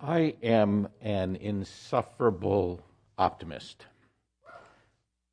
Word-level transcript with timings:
I 0.00 0.36
am 0.44 0.88
an 1.02 1.34
insufferable 1.36 2.84
optimist, 3.16 3.84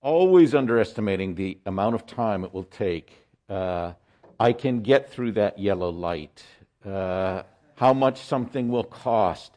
always 0.02 0.56
underestimating 0.56 1.36
the 1.36 1.60
amount 1.68 1.94
of 1.94 2.08
time 2.08 2.44
it 2.44 2.52
will 2.52 2.64
take. 2.64 3.14
Uh, 3.48 3.94
I 4.40 4.54
can 4.54 4.82
get 4.82 5.12
through 5.12 5.34
that 5.34 5.60
yellow 5.60 5.92
light, 5.92 6.44
uh, 6.84 7.44
how 7.76 7.94
much 7.94 8.22
something 8.22 8.70
will 8.70 8.84
cost. 8.84 9.52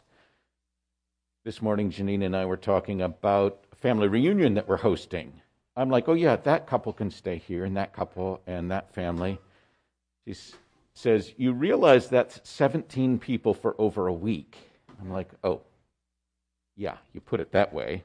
This 1.43 1.63
morning, 1.63 1.91
Janine 1.91 2.27
and 2.27 2.37
I 2.37 2.45
were 2.45 2.59
talking 2.59 3.01
about 3.01 3.65
a 3.73 3.77
family 3.77 4.09
reunion 4.09 4.55
that 4.55 4.69
we're 4.69 4.77
hosting. 4.77 5.33
I'm 5.75 5.89
like, 5.89 6.07
oh, 6.09 6.15
yeah, 6.15 6.37
that 6.37 6.67
couple 6.67 6.93
can 6.93 7.11
stay 7.11 7.39
here, 7.39 7.65
and 7.65 7.79
that 7.79 7.95
couple, 7.95 8.43
and 8.47 8.71
that 8.71 8.93
family. 8.93 9.39
She 10.27 10.35
says, 10.93 11.33
You 11.39 11.53
realize 11.55 12.09
that's 12.11 12.47
17 12.47 13.19
people 13.21 13.55
for 13.55 13.75
over 13.79 14.07
a 14.07 14.13
week. 14.13 14.68
I'm 15.01 15.11
like, 15.11 15.31
oh, 15.45 15.63
yeah, 16.77 16.97
you 17.13 17.21
put 17.21 17.41
it 17.41 17.53
that 17.53 17.73
way. 17.73 18.05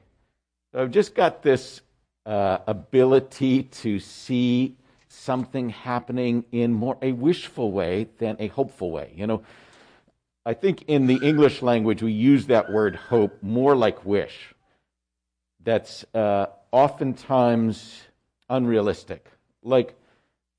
So 0.72 0.82
I've 0.82 0.90
just 0.90 1.14
got 1.14 1.42
this 1.42 1.80
uh, 2.26 2.58
ability 2.66 3.64
to 3.64 3.98
see 3.98 4.76
something 5.08 5.70
happening 5.70 6.44
in 6.50 6.72
more 6.72 6.98
a 7.02 7.12
wishful 7.12 7.70
way 7.70 8.08
than 8.18 8.36
a 8.40 8.48
hopeful 8.48 8.90
way. 8.90 9.12
You 9.14 9.26
know, 9.26 9.42
I 10.44 10.54
think 10.54 10.82
in 10.88 11.06
the 11.06 11.16
English 11.22 11.62
language 11.62 12.02
we 12.02 12.12
use 12.12 12.46
that 12.46 12.72
word 12.72 12.96
hope 12.96 13.42
more 13.42 13.76
like 13.76 14.04
wish. 14.04 14.54
That's 15.62 16.04
uh, 16.14 16.46
oftentimes 16.72 18.02
unrealistic. 18.50 19.26
Like 19.62 19.96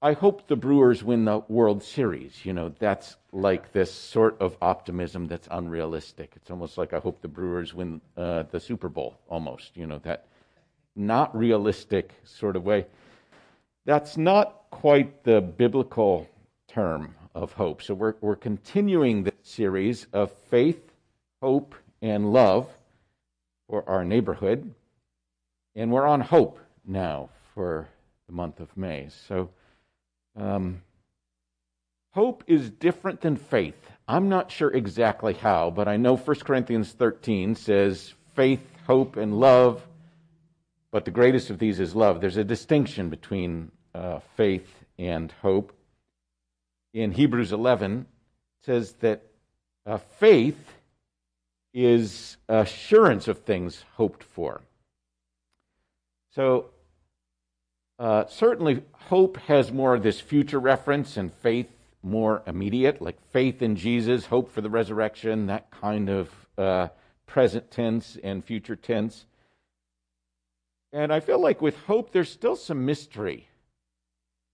I 0.05 0.13
hope 0.13 0.45
the 0.45 0.55
Brewers 0.55 1.03
win 1.03 1.25
the 1.25 1.39
World 1.47 1.81
Series. 1.81 2.45
You 2.45 2.53
know, 2.53 2.71
that's 2.77 3.15
like 3.31 3.71
this 3.71 3.91
sort 3.91 4.39
of 4.39 4.55
optimism 4.61 5.25
that's 5.25 5.47
unrealistic. 5.49 6.33
It's 6.35 6.51
almost 6.51 6.77
like 6.77 6.93
I 6.93 6.99
hope 6.99 7.23
the 7.23 7.27
Brewers 7.27 7.73
win 7.73 8.01
uh, 8.15 8.43
the 8.51 8.59
Super 8.59 8.87
Bowl, 8.87 9.17
almost, 9.27 9.75
you 9.75 9.87
know, 9.87 9.97
that 10.03 10.27
not 10.95 11.35
realistic 11.35 12.11
sort 12.23 12.55
of 12.55 12.63
way. 12.63 12.85
That's 13.85 14.15
not 14.15 14.65
quite 14.69 15.23
the 15.23 15.41
biblical 15.41 16.29
term 16.67 17.15
of 17.33 17.53
hope. 17.53 17.81
So 17.81 17.95
we're, 17.95 18.13
we're 18.21 18.35
continuing 18.35 19.23
this 19.23 19.33
series 19.41 20.05
of 20.13 20.31
faith, 20.51 20.91
hope, 21.41 21.73
and 22.03 22.31
love 22.31 22.69
for 23.67 23.83
our 23.89 24.05
neighborhood. 24.05 24.71
And 25.75 25.91
we're 25.91 26.05
on 26.05 26.21
hope 26.21 26.59
now 26.85 27.29
for 27.55 27.87
the 28.27 28.33
month 28.33 28.59
of 28.59 28.77
May. 28.77 29.09
So, 29.27 29.49
um, 30.35 30.81
hope 32.11 32.43
is 32.47 32.69
different 32.69 33.21
than 33.21 33.37
faith. 33.37 33.75
I'm 34.07 34.29
not 34.29 34.51
sure 34.51 34.71
exactly 34.71 35.33
how, 35.33 35.71
but 35.71 35.87
I 35.87 35.97
know 35.97 36.15
1 36.15 36.35
Corinthians 36.41 36.91
13 36.91 37.55
says 37.55 38.13
faith, 38.35 38.65
hope, 38.85 39.17
and 39.17 39.39
love, 39.39 39.81
but 40.91 41.05
the 41.05 41.11
greatest 41.11 41.49
of 41.49 41.59
these 41.59 41.79
is 41.79 41.95
love. 41.95 42.21
There's 42.21 42.37
a 42.37 42.43
distinction 42.43 43.09
between 43.09 43.71
uh, 43.93 44.19
faith 44.37 44.85
and 44.99 45.31
hope. 45.41 45.73
In 46.93 47.11
Hebrews 47.11 47.51
11, 47.51 48.01
it 48.01 48.65
says 48.65 48.93
that 48.99 49.23
uh, 49.85 49.97
faith 50.19 50.57
is 51.73 52.37
assurance 52.47 53.27
of 53.27 53.39
things 53.39 53.83
hoped 53.95 54.23
for. 54.23 54.61
So 56.33 56.69
uh, 57.97 58.25
certainly, 58.27 58.83
hope 58.93 59.37
has 59.37 59.71
more 59.71 59.95
of 59.95 60.03
this 60.03 60.19
future 60.19 60.59
reference 60.59 61.17
and 61.17 61.33
faith 61.33 61.67
more 62.03 62.43
immediate, 62.45 63.01
like 63.01 63.17
faith 63.31 63.61
in 63.61 63.75
Jesus, 63.75 64.27
hope 64.27 64.51
for 64.51 64.61
the 64.61 64.69
resurrection, 64.69 65.47
that 65.47 65.71
kind 65.71 66.09
of 66.09 66.29
uh, 66.57 66.87
present 67.25 67.71
tense 67.71 68.17
and 68.23 68.45
future 68.45 68.75
tense. 68.75 69.25
And 70.93 71.11
I 71.11 71.19
feel 71.19 71.39
like 71.39 71.61
with 71.61 71.77
hope, 71.79 72.11
there's 72.11 72.31
still 72.31 72.55
some 72.55 72.85
mystery. 72.85 73.49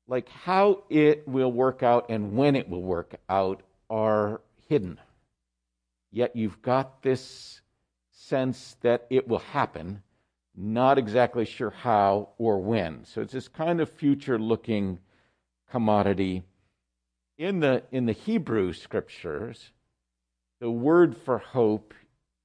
Like 0.07 0.29
how 0.29 0.83
it 0.89 1.27
will 1.27 1.51
work 1.51 1.83
out 1.83 2.09
and 2.09 2.35
when 2.35 2.55
it 2.55 2.69
will 2.69 2.81
work 2.81 3.15
out 3.29 3.61
are 3.89 4.41
hidden. 4.67 4.99
Yet 6.11 6.35
you've 6.35 6.61
got 6.61 7.01
this 7.03 7.61
sense 8.11 8.77
that 8.81 9.05
it 9.09 9.27
will 9.27 9.39
happen 9.39 10.03
not 10.55 10.97
exactly 10.97 11.45
sure 11.45 11.69
how 11.69 12.29
or 12.37 12.59
when. 12.59 13.05
So 13.05 13.21
it's 13.21 13.33
this 13.33 13.47
kind 13.47 13.79
of 13.79 13.89
future 13.89 14.37
looking 14.37 14.99
commodity. 15.69 16.43
In 17.37 17.59
the, 17.59 17.83
in 17.91 18.05
the 18.05 18.13
Hebrew 18.13 18.73
scriptures, 18.73 19.71
the 20.59 20.69
word 20.69 21.17
for 21.17 21.39
hope, 21.39 21.93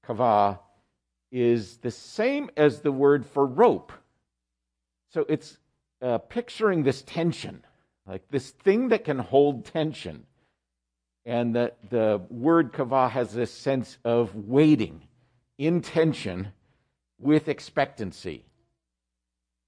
kavah, 0.06 0.58
is 1.30 1.78
the 1.78 1.90
same 1.90 2.50
as 2.56 2.80
the 2.80 2.92
word 2.92 3.26
for 3.26 3.44
rope. 3.44 3.92
So 5.12 5.26
it's 5.28 5.58
uh, 6.00 6.18
picturing 6.18 6.82
this 6.82 7.02
tension, 7.02 7.64
like 8.06 8.28
this 8.30 8.50
thing 8.50 8.88
that 8.88 9.04
can 9.04 9.18
hold 9.18 9.66
tension. 9.66 10.24
And 11.26 11.54
the, 11.54 11.72
the 11.90 12.22
word 12.30 12.72
kavah 12.72 13.10
has 13.10 13.32
this 13.32 13.50
sense 13.50 13.98
of 14.04 14.34
waiting 14.34 15.02
in 15.58 15.82
tension 15.82 16.52
with 17.18 17.48
expectancy. 17.48 18.44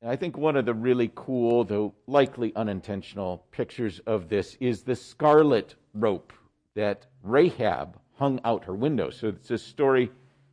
And 0.01 0.11
I 0.11 0.17
think 0.17 0.37
one 0.37 0.57
of 0.57 0.65
the 0.65 0.75
really 0.75 1.11
cool, 1.15 1.65
though 1.65 1.95
likely 2.07 2.55
unintentional, 2.55 3.45
pictures 3.51 4.01
of 4.07 4.29
this 4.29 4.57
is 4.61 4.83
the 4.83 4.95
scarlet 4.95 5.75
rope 5.95 6.33
that 6.75 7.07
Rahab 7.23 7.99
hung 8.17 8.41
out 8.45 8.65
her 8.65 8.75
window. 8.75 9.11
So 9.11 9.29
it's 9.29 9.51
a 9.51 9.59
story 9.59 10.11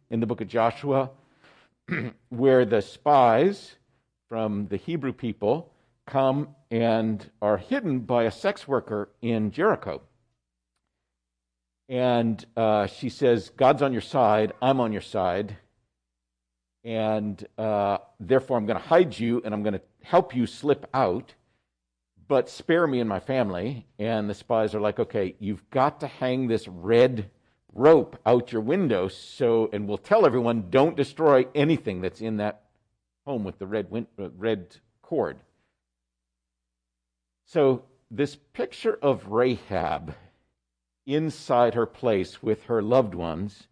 in 0.09 0.19
the 0.19 0.25
book 0.25 0.41
of 0.41 0.47
Joshua 0.47 1.11
where 2.29 2.66
the 2.66 2.81
spies 2.81 3.75
from 4.29 4.67
the 4.67 4.78
Hebrew 4.78 5.13
people 5.13 5.72
come 6.07 6.55
and 6.72 7.29
are 7.41 7.57
hidden 7.57 8.00
by 8.00 8.23
a 8.23 8.31
sex 8.31 8.67
worker 8.67 9.09
in 9.22 9.51
Jericho. 9.51 10.01
And 11.88 12.44
uh, 12.57 12.88
she 12.88 13.09
says, 13.09 13.51
God's 13.55 13.84
on 13.84 13.91
your 13.91 14.01
side, 14.01 14.53
I'm 14.61 14.79
on 14.79 14.91
your 14.91 15.01
side 15.01 15.57
and 16.85 17.46
uh, 17.57 17.97
therefore 18.19 18.57
I'm 18.57 18.68
going 18.68 18.79
to 18.79 18.88
hide 18.88 19.18
you 19.18 19.41
and 19.44 19.53
I'm 19.53 19.63
going 19.63 19.73
to 19.73 19.81
help 20.03 20.35
you 20.35 20.46
slip 20.46 20.85
out, 20.94 21.34
but 22.28 22.47
spare 22.47 22.85
me 22.85 23.00
and 23.00 23.09
my 23.09 23.19
family. 23.19 23.88
And 23.97 24.29
the 24.29 24.35
spies 24.35 24.75
are 24.75 24.79
like, 24.79 25.00
okay, 25.00 25.35
you've 25.40 25.68
got 25.72 26.00
to 26.01 26.07
hang 26.07 26.47
this 26.47 26.68
red 26.68 27.31
rope 27.73 28.18
out 28.25 28.53
your 28.53 28.62
window, 28.62 29.09
so 29.09 29.69
and 29.73 29.85
we'll 29.85 29.97
tell 29.97 30.25
everyone 30.25 30.69
don't 30.69 30.96
destroy 30.96 31.46
anything 31.53 32.00
that's 32.00 32.22
in 32.22 32.38
that 32.38 32.63
home 33.25 33.44
with 33.44 33.59
the 33.59 33.67
red 33.67 33.91
win- 33.91 34.07
uh, 34.17 34.29
red 34.38 34.78
cord. 35.02 35.38
So 37.46 37.84
this 38.09 38.38
picture 38.53 38.97
of 39.02 39.28
Rahab 39.28 40.16
inside 41.06 41.73
her 41.73 41.85
place 41.85 42.41
with 42.41 42.63
her 42.66 42.81
loved 42.81 43.13
ones 43.13 43.67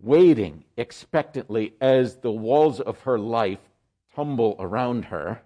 waiting 0.00 0.64
expectantly 0.76 1.74
as 1.80 2.16
the 2.16 2.32
walls 2.32 2.80
of 2.80 3.00
her 3.00 3.18
life 3.18 3.60
tumble 4.14 4.56
around 4.58 5.06
her. 5.06 5.42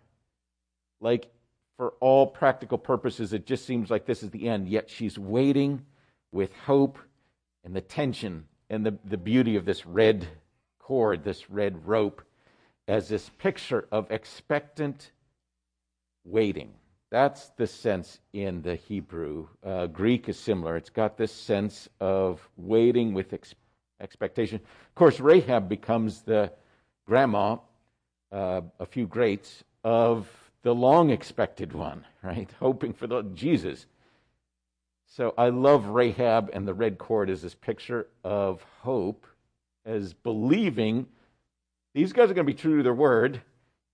Like, 1.01 1.29
for 1.77 1.95
all 2.01 2.27
practical 2.27 2.79
purposes, 2.79 3.33
it 3.33 3.47
just 3.47 3.67
seems 3.67 3.91
like 3.91 4.06
this 4.06 4.23
is 4.23 4.31
the 4.31 4.49
end, 4.49 4.69
yet 4.69 4.89
she's 4.89 5.19
waiting 5.19 5.85
with 6.33 6.55
hope 6.55 6.99
and 7.65 7.75
the 7.75 7.81
tension 7.81 8.45
and 8.71 8.85
the, 8.85 8.97
the 9.05 9.19
beauty 9.19 9.56
of 9.56 9.65
this 9.65 9.85
red 9.85 10.27
cord, 10.79 11.23
this 11.23 11.51
red 11.51 11.87
rope, 11.87 12.23
as 12.89 13.09
this 13.09 13.29
picture 13.39 13.87
of 13.93 14.11
expectant 14.11 15.11
waiting. 16.25 16.73
That's 17.11 17.51
the 17.51 17.67
sense 17.67 18.21
in 18.33 18.62
the 18.62 18.77
Hebrew. 18.77 19.49
Uh, 19.65 19.87
Greek 19.87 20.29
is 20.29 20.39
similar. 20.39 20.77
It's 20.77 20.91
got 20.91 21.17
this 21.17 21.33
sense 21.33 21.89
of 22.01 22.49
waiting 22.56 23.15
with 23.15 23.33
expectation. 24.00 24.60
Of 24.60 24.94
course, 24.94 25.20
Rahab 25.20 25.69
becomes 25.69 26.22
the 26.22 26.52
grandma, 27.06 27.58
uh, 28.32 28.62
a 28.78 28.87
few 28.87 29.06
greats, 29.06 29.64
of 29.84 30.28
the 30.62 30.75
long 30.75 31.10
expected 31.10 31.72
one, 31.72 32.04
right? 32.22 32.50
Hoping 32.60 32.93
for 32.93 33.06
the 33.06 33.22
Jesus. 33.22 33.87
So 35.06 35.32
I 35.38 35.50
love 35.50 35.87
Rahab 35.87 36.50
and 36.52 36.66
the 36.66 36.75
red 36.75 36.98
cord 36.98 37.31
as 37.31 37.43
this 37.43 37.54
picture 37.54 38.08
of 38.25 38.62
hope, 38.81 39.26
as 39.84 40.12
believing 40.12 41.06
these 41.94 42.12
guys 42.12 42.31
are 42.31 42.34
going 42.34 42.46
to 42.46 42.52
be 42.52 42.54
true 42.54 42.78
to 42.78 42.82
their 42.82 42.93
word, 42.93 43.40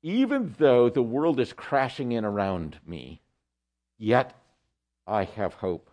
even 0.02 0.54
though 0.58 0.88
the 0.88 1.02
world 1.02 1.38
is 1.38 1.52
crashing 1.52 2.12
in 2.12 2.24
around 2.24 2.78
me, 2.86 3.20
yet 3.98 4.34
I 5.06 5.24
have 5.24 5.54
hope, 5.54 5.90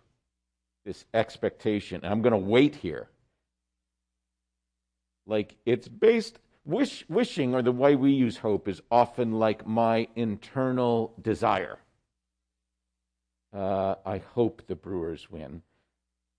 this 0.85 1.05
expectation. 1.13 2.01
And 2.03 2.11
I'm 2.11 2.21
going 2.21 2.31
to 2.31 2.37
wait 2.37 2.75
here 2.75 3.09
like 5.29 5.55
it's 5.65 5.87
based, 5.87 6.39
wish, 6.65 7.05
wishing, 7.07 7.53
or 7.53 7.61
the 7.61 7.71
way 7.71 7.95
we 7.95 8.11
use 8.11 8.37
hope, 8.37 8.67
is 8.67 8.81
often 8.89 9.33
like 9.33 9.65
my 9.65 10.07
internal 10.15 11.13
desire. 11.21 11.77
Uh, 13.53 13.95
I 14.05 14.17
hope 14.33 14.63
the 14.67 14.75
Brewers 14.75 15.29
win. 15.29 15.61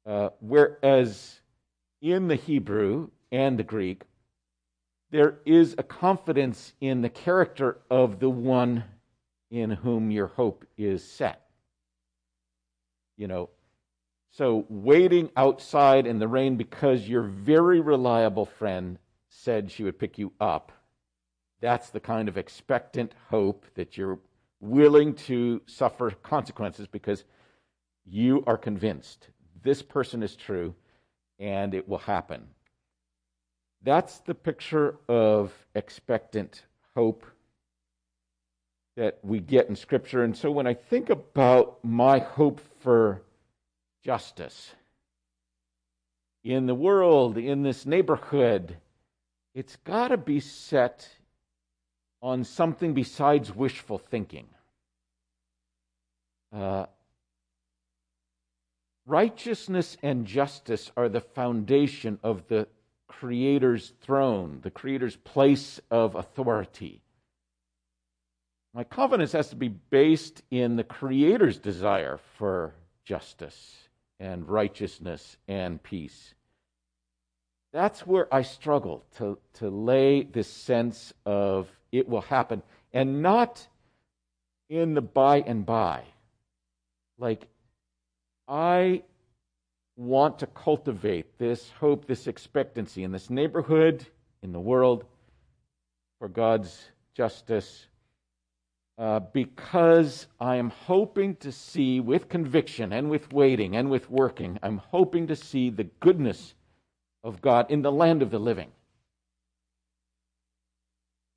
Uh, 0.04 0.30
whereas 0.40 1.40
in 2.02 2.28
the 2.28 2.34
Hebrew 2.34 3.10
and 3.30 3.58
the 3.58 3.64
Greek, 3.64 4.02
there 5.10 5.38
is 5.44 5.74
a 5.78 5.82
confidence 5.82 6.72
in 6.80 7.02
the 7.02 7.08
character 7.08 7.78
of 7.90 8.18
the 8.18 8.30
one 8.30 8.84
in 9.50 9.70
whom 9.70 10.10
your 10.10 10.28
hope 10.28 10.64
is 10.76 11.04
set. 11.04 11.46
You 13.16 13.28
know, 13.28 13.50
so 14.30 14.64
waiting 14.68 15.30
outside 15.36 16.06
in 16.06 16.18
the 16.18 16.28
rain 16.28 16.56
because 16.56 17.08
your 17.08 17.22
very 17.22 17.80
reliable 17.80 18.46
friend 18.46 18.98
said 19.28 19.70
she 19.70 19.82
would 19.82 19.98
pick 19.98 20.18
you 20.18 20.32
up, 20.40 20.72
that's 21.60 21.90
the 21.90 22.00
kind 22.00 22.28
of 22.28 22.38
expectant 22.38 23.14
hope 23.28 23.66
that 23.74 23.96
you're 23.96 24.18
willing 24.60 25.14
to 25.14 25.60
suffer 25.66 26.10
consequences 26.10 26.86
because 26.86 27.24
you 28.06 28.42
are 28.46 28.56
convinced 28.56 29.28
this 29.62 29.82
person 29.82 30.22
is 30.22 30.36
true 30.36 30.74
and 31.38 31.74
it 31.74 31.88
will 31.88 31.98
happen. 31.98 32.46
That's 33.82 34.18
the 34.20 34.34
picture 34.34 34.96
of 35.08 35.52
expectant 35.74 36.64
hope 36.94 37.24
that 38.96 39.18
we 39.22 39.40
get 39.40 39.68
in 39.68 39.76
Scripture. 39.76 40.24
And 40.24 40.36
so 40.36 40.50
when 40.50 40.66
I 40.66 40.74
think 40.74 41.08
about 41.08 41.82
my 41.82 42.18
hope 42.18 42.60
for 42.80 43.22
justice 44.02 44.72
in 46.42 46.66
the 46.66 46.74
world, 46.74 47.36
in 47.36 47.62
this 47.62 47.84
neighborhood, 47.84 48.76
it's 49.54 49.76
got 49.84 50.08
to 50.08 50.16
be 50.16 50.40
set 50.40 51.08
on 52.22 52.44
something 52.44 52.94
besides 52.94 53.54
wishful 53.54 53.98
thinking. 53.98 54.46
Uh, 56.52 56.86
righteousness 59.06 59.96
and 60.02 60.26
justice 60.26 60.90
are 60.96 61.08
the 61.08 61.20
foundation 61.20 62.18
of 62.22 62.46
the 62.48 62.66
Creator's 63.06 63.92
throne, 64.00 64.60
the 64.62 64.70
Creator's 64.70 65.16
place 65.16 65.80
of 65.90 66.14
authority. 66.14 67.02
My 68.72 68.84
confidence 68.84 69.32
has 69.32 69.48
to 69.50 69.56
be 69.56 69.68
based 69.68 70.42
in 70.50 70.76
the 70.76 70.84
Creator's 70.84 71.58
desire 71.58 72.18
for 72.38 72.72
justice 73.04 73.89
and 74.20 74.46
righteousness 74.48 75.38
and 75.48 75.82
peace. 75.82 76.34
That's 77.72 78.06
where 78.06 78.32
I 78.32 78.42
struggle 78.42 79.04
to, 79.16 79.38
to 79.54 79.70
lay 79.70 80.22
this 80.22 80.48
sense 80.48 81.12
of 81.24 81.68
it 81.90 82.08
will 82.08 82.20
happen, 82.20 82.62
and 82.92 83.22
not 83.22 83.66
in 84.68 84.94
the 84.94 85.00
by 85.00 85.40
and 85.40 85.64
by. 85.64 86.04
Like, 87.18 87.46
I 88.46 89.02
want 89.96 90.40
to 90.40 90.46
cultivate 90.46 91.38
this 91.38 91.70
hope, 91.80 92.06
this 92.06 92.26
expectancy 92.26 93.02
in 93.02 93.12
this 93.12 93.30
neighborhood, 93.30 94.06
in 94.42 94.52
the 94.52 94.60
world, 94.60 95.04
for 96.18 96.28
God's 96.28 96.90
justice, 97.14 97.86
uh, 99.00 99.18
because 99.32 100.26
I 100.38 100.56
am 100.56 100.68
hoping 100.68 101.36
to 101.36 101.50
see 101.50 102.00
with 102.00 102.28
conviction 102.28 102.92
and 102.92 103.08
with 103.08 103.32
waiting 103.32 103.74
and 103.74 103.90
with 103.90 104.10
working, 104.10 104.58
I'm 104.62 104.76
hoping 104.76 105.26
to 105.28 105.36
see 105.36 105.70
the 105.70 105.84
goodness 105.84 106.54
of 107.24 107.40
God 107.40 107.70
in 107.70 107.80
the 107.80 107.90
land 107.90 108.20
of 108.20 108.30
the 108.30 108.38
living. 108.38 108.68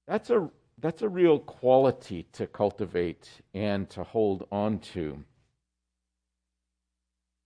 That's 0.08 0.30
a, 0.30 0.50
that's 0.80 1.04
a 1.04 1.08
real 1.08 1.40
quality 1.40 2.28
to 2.34 2.48
cultivate 2.48 3.30
and 3.54 3.90
to 3.92 4.04
hold 4.04 4.46
on 4.52 4.80
to. 4.80 5.24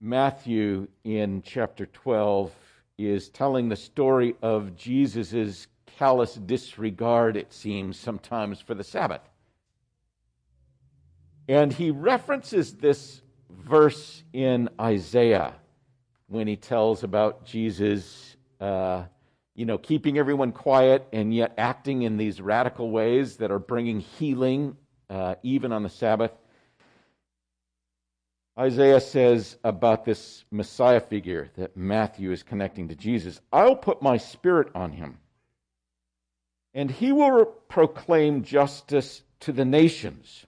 Matthew 0.02 0.88
in 1.04 1.44
chapter 1.44 1.86
12 1.86 2.52
is 2.98 3.30
telling 3.30 3.70
the 3.70 3.76
story 3.76 4.36
of 4.42 4.76
Jesus' 4.76 5.68
callous 5.86 6.34
disregard, 6.34 7.38
it 7.38 7.54
seems, 7.54 8.00
sometimes 8.00 8.60
for 8.60 8.74
the 8.74 8.84
Sabbath. 8.84 9.22
And 11.48 11.72
he 11.72 11.92
references 11.92 12.74
this 12.74 13.22
verse 13.50 14.24
in 14.34 14.70
Isaiah 14.80 15.54
when 16.28 16.48
he 16.48 16.58
tells 16.58 17.04
about 17.04 17.46
Jesus, 17.46 18.36
uh, 18.60 19.04
you 19.56 19.66
know, 19.66 19.78
keeping 19.78 20.18
everyone 20.18 20.52
quiet 20.52 21.08
and 21.14 21.34
yet 21.34 21.54
acting 21.58 22.02
in 22.02 22.18
these 22.18 22.42
radical 22.42 22.92
ways 22.92 23.38
that 23.38 23.52
are 23.52 23.60
bringing 23.60 24.02
healing 24.02 24.76
uh, 25.10 25.36
even 25.42 25.72
on 25.72 25.84
the 25.84 25.90
Sabbath. 25.90 26.32
Isaiah 28.60 29.00
says 29.00 29.56
about 29.64 30.04
this 30.04 30.44
Messiah 30.50 31.00
figure 31.00 31.52
that 31.58 31.78
Matthew 31.78 32.32
is 32.32 32.42
connecting 32.42 32.88
to 32.88 32.96
Jesus 32.96 33.40
I'll 33.54 33.76
put 33.76 34.02
my 34.02 34.18
spirit 34.18 34.70
on 34.74 34.92
him, 34.92 35.20
and 36.74 36.90
he 36.90 37.12
will 37.12 37.46
proclaim 37.46 38.44
justice 38.44 39.22
to 39.42 39.52
the 39.52 39.66
nations. 39.66 40.47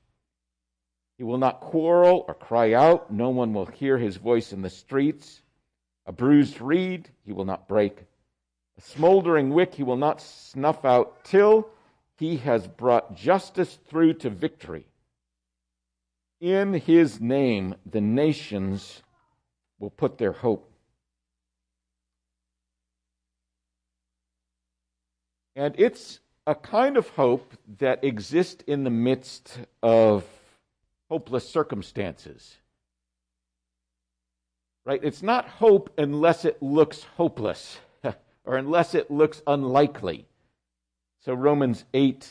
He 1.19 1.25
will 1.25 1.37
not 1.37 1.59
quarrel 1.59 2.23
or 2.29 2.33
cry 2.33 2.71
out. 2.71 3.11
No 3.11 3.27
one 3.27 3.53
will 3.53 3.65
hear 3.65 3.97
his 3.97 4.15
voice 4.15 4.53
in 4.53 4.61
the 4.61 4.69
streets. 4.69 5.41
A 6.05 6.13
bruised 6.13 6.61
reed 6.61 7.09
he 7.25 7.33
will 7.33 7.43
not 7.43 7.67
break. 7.67 8.05
A 8.77 8.81
smoldering 8.81 9.49
wick 9.49 9.75
he 9.75 9.83
will 9.83 9.97
not 9.97 10.21
snuff 10.21 10.85
out 10.85 11.25
till 11.25 11.67
he 12.15 12.37
has 12.37 12.69
brought 12.69 13.17
justice 13.17 13.79
through 13.89 14.13
to 14.13 14.29
victory. 14.29 14.85
In 16.39 16.73
his 16.73 17.19
name, 17.19 17.75
the 17.85 17.99
nations 17.99 19.03
will 19.77 19.89
put 19.89 20.17
their 20.17 20.31
hope. 20.31 20.71
And 25.53 25.75
it's 25.77 26.21
a 26.47 26.55
kind 26.55 26.95
of 26.95 27.09
hope 27.09 27.55
that 27.79 28.05
exists 28.05 28.63
in 28.65 28.85
the 28.85 28.89
midst 28.89 29.59
of 29.83 30.23
hopeless 31.09 31.49
circumstances. 31.49 32.57
Right? 34.85 35.03
It's 35.03 35.21
not 35.21 35.47
hope 35.47 35.93
unless 35.97 36.45
it 36.45 36.61
looks 36.61 37.03
hopeless 37.17 37.79
or 38.45 38.57
unless 38.57 38.95
it 38.95 39.11
looks 39.11 39.41
unlikely. 39.45 40.25
So 41.19 41.33
Romans 41.33 41.85
8 41.93 42.27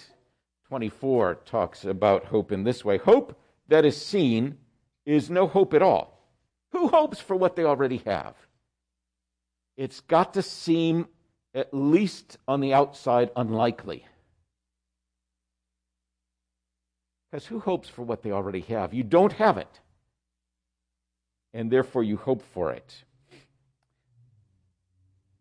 24 0.68 1.36
talks 1.46 1.84
about 1.84 2.26
hope 2.26 2.52
in 2.52 2.62
this 2.64 2.84
way. 2.84 2.98
Hope 2.98 3.40
that 3.68 3.86
is 3.86 4.04
seen 4.04 4.58
is 5.06 5.30
no 5.30 5.46
hope 5.46 5.72
at 5.72 5.80
all. 5.80 6.18
Who 6.72 6.88
hopes 6.88 7.18
for 7.20 7.36
what 7.36 7.56
they 7.56 7.64
already 7.64 8.02
have? 8.04 8.34
It's 9.78 10.00
got 10.00 10.34
to 10.34 10.42
seem, 10.42 11.08
at 11.54 11.72
least 11.72 12.36
on 12.46 12.60
the 12.60 12.74
outside, 12.74 13.30
unlikely. 13.34 14.04
Because 17.30 17.46
who 17.46 17.60
hopes 17.60 17.88
for 17.88 18.02
what 18.02 18.22
they 18.22 18.30
already 18.30 18.60
have? 18.60 18.94
You 18.94 19.02
don't 19.02 19.32
have 19.34 19.58
it. 19.58 19.80
And 21.52 21.70
therefore, 21.70 22.02
you 22.02 22.16
hope 22.16 22.42
for 22.54 22.72
it. 22.72 23.04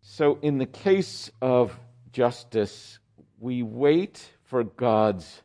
So, 0.02 0.40
in 0.42 0.58
the 0.58 0.66
case 0.66 1.30
of 1.42 1.78
justice, 2.12 3.00
we 3.40 3.62
wait 3.62 4.30
for 4.46 4.64
God's 4.64 5.42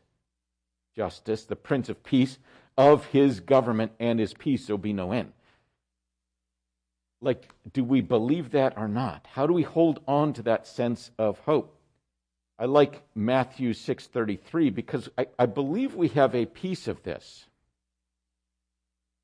justice, 0.95 1.45
the 1.45 1.55
Prince 1.55 1.89
of 1.89 2.03
Peace, 2.03 2.37
of 2.77 3.05
his 3.07 3.39
government 3.39 3.91
and 3.99 4.19
his 4.19 4.33
peace, 4.33 4.65
there'll 4.65 4.77
be 4.77 4.93
no 4.93 5.11
end. 5.11 5.31
Like, 7.21 7.49
do 7.71 7.83
we 7.83 8.01
believe 8.01 8.51
that 8.51 8.77
or 8.77 8.87
not? 8.87 9.27
How 9.31 9.47
do 9.47 9.53
we 9.53 9.63
hold 9.63 10.01
on 10.07 10.33
to 10.33 10.41
that 10.43 10.67
sense 10.67 11.11
of 11.17 11.39
hope? 11.39 11.72
I 12.57 12.65
like 12.65 13.01
Matthew 13.15 13.73
6:33 13.73 14.73
because 14.73 15.09
I, 15.17 15.27
I, 15.39 15.45
believe 15.47 15.95
we 15.95 16.09
have 16.09 16.35
a 16.35 16.45
piece 16.45 16.87
of 16.87 17.01
this. 17.03 17.47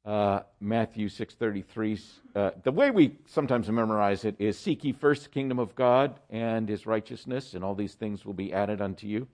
Uh, 0.03 0.41
Matthew 0.59 1.09
6:33. 1.09 2.01
Uh, 2.35 2.51
the 2.63 2.71
way 2.71 2.89
we 2.89 3.17
sometimes 3.27 3.69
memorize 3.69 4.25
it 4.25 4.35
is, 4.39 4.57
"Seek 4.57 4.83
ye 4.83 4.91
first 4.93 5.23
the 5.23 5.29
kingdom 5.29 5.59
of 5.59 5.75
God 5.75 6.19
and 6.29 6.67
His 6.67 6.87
righteousness, 6.87 7.53
and 7.53 7.63
all 7.63 7.75
these 7.75 7.93
things 7.95 8.25
will 8.25 8.33
be 8.33 8.51
added 8.51 8.81
unto 8.81 9.07
you." 9.07 9.27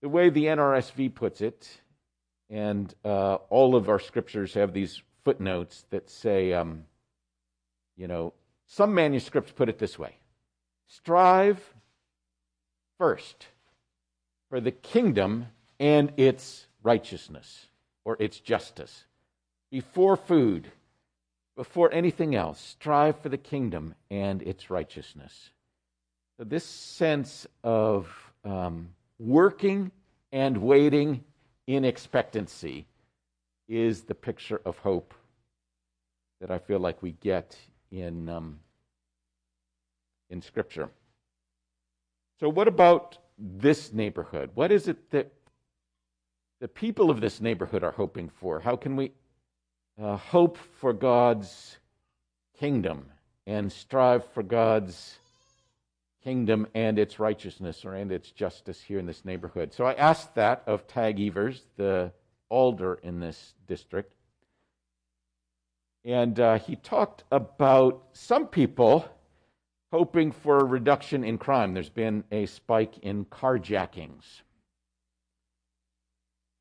The 0.00 0.08
way 0.08 0.30
the 0.30 0.46
NRSV 0.46 1.14
puts 1.14 1.40
it 1.40 1.80
and 2.48 2.94
uh, 3.04 3.34
all 3.50 3.74
of 3.74 3.88
our 3.88 3.98
scriptures 3.98 4.54
have 4.54 4.72
these 4.72 5.02
footnotes 5.24 5.84
that 5.90 6.08
say, 6.08 6.52
um, 6.52 6.84
you 7.96 8.06
know, 8.06 8.32
some 8.66 8.94
manuscripts 8.94 9.52
put 9.52 9.68
it 9.68 9.78
this 9.78 9.98
way 9.98 10.16
strive 10.88 11.74
first 12.98 13.46
for 14.48 14.60
the 14.60 14.70
kingdom 14.70 15.46
and 15.78 16.12
its 16.16 16.66
righteousness 16.82 17.66
or 18.04 18.16
its 18.20 18.40
justice. 18.40 19.04
Before 19.70 20.16
food, 20.16 20.70
before 21.56 21.92
anything 21.92 22.34
else, 22.34 22.60
strive 22.60 23.18
for 23.20 23.28
the 23.28 23.38
kingdom 23.38 23.94
and 24.10 24.42
its 24.42 24.70
righteousness. 24.70 25.50
So, 26.38 26.44
this 26.44 26.64
sense 26.64 27.46
of 27.64 28.08
um, 28.44 28.90
working 29.18 29.90
and 30.32 30.58
waiting 30.58 31.24
in 31.66 31.84
expectancy 31.84 32.86
is 33.68 34.02
the 34.02 34.14
picture 34.14 34.60
of 34.64 34.78
hope 34.78 35.14
that 36.40 36.50
I 36.50 36.58
feel 36.58 36.78
like 36.78 37.02
we 37.02 37.12
get 37.12 37.56
in, 37.90 38.28
um, 38.28 38.60
in 40.30 40.42
Scripture. 40.42 40.90
So, 42.38 42.50
what 42.50 42.68
about 42.68 43.16
this 43.38 43.92
neighborhood? 43.92 44.50
What 44.54 44.70
is 44.70 44.88
it 44.88 45.10
that 45.10 45.32
the 46.60 46.68
people 46.68 47.10
of 47.10 47.20
this 47.20 47.40
neighborhood 47.40 47.82
are 47.82 47.92
hoping 47.92 48.28
for? 48.28 48.60
How 48.60 48.76
can 48.76 48.94
we 48.94 49.12
uh, 50.00 50.16
hope 50.16 50.58
for 50.80 50.92
God's 50.92 51.78
kingdom 52.58 53.06
and 53.46 53.72
strive 53.72 54.24
for 54.32 54.42
God's 54.42 55.16
kingdom 56.22 56.66
and 56.74 56.98
its 56.98 57.18
righteousness 57.18 57.84
or 57.84 57.94
and 57.94 58.12
its 58.12 58.30
justice 58.30 58.82
here 58.82 58.98
in 58.98 59.06
this 59.06 59.24
neighborhood? 59.24 59.72
So 59.72 59.86
I 59.86 59.94
asked 59.94 60.34
that 60.34 60.62
of 60.66 60.86
Tag 60.86 61.18
Evers, 61.18 61.62
the 61.76 62.12
alder 62.50 62.94
in 63.02 63.18
this 63.18 63.54
district. 63.66 64.14
And 66.04 66.38
uh, 66.38 66.58
he 66.58 66.76
talked 66.76 67.24
about 67.32 68.04
some 68.12 68.46
people 68.46 69.08
hoping 69.92 70.32
for 70.32 70.58
a 70.58 70.64
reduction 70.64 71.24
in 71.24 71.38
crime. 71.38 71.74
There's 71.74 71.88
been 71.88 72.24
a 72.30 72.46
spike 72.46 72.98
in 72.98 73.24
carjackings. 73.26 74.42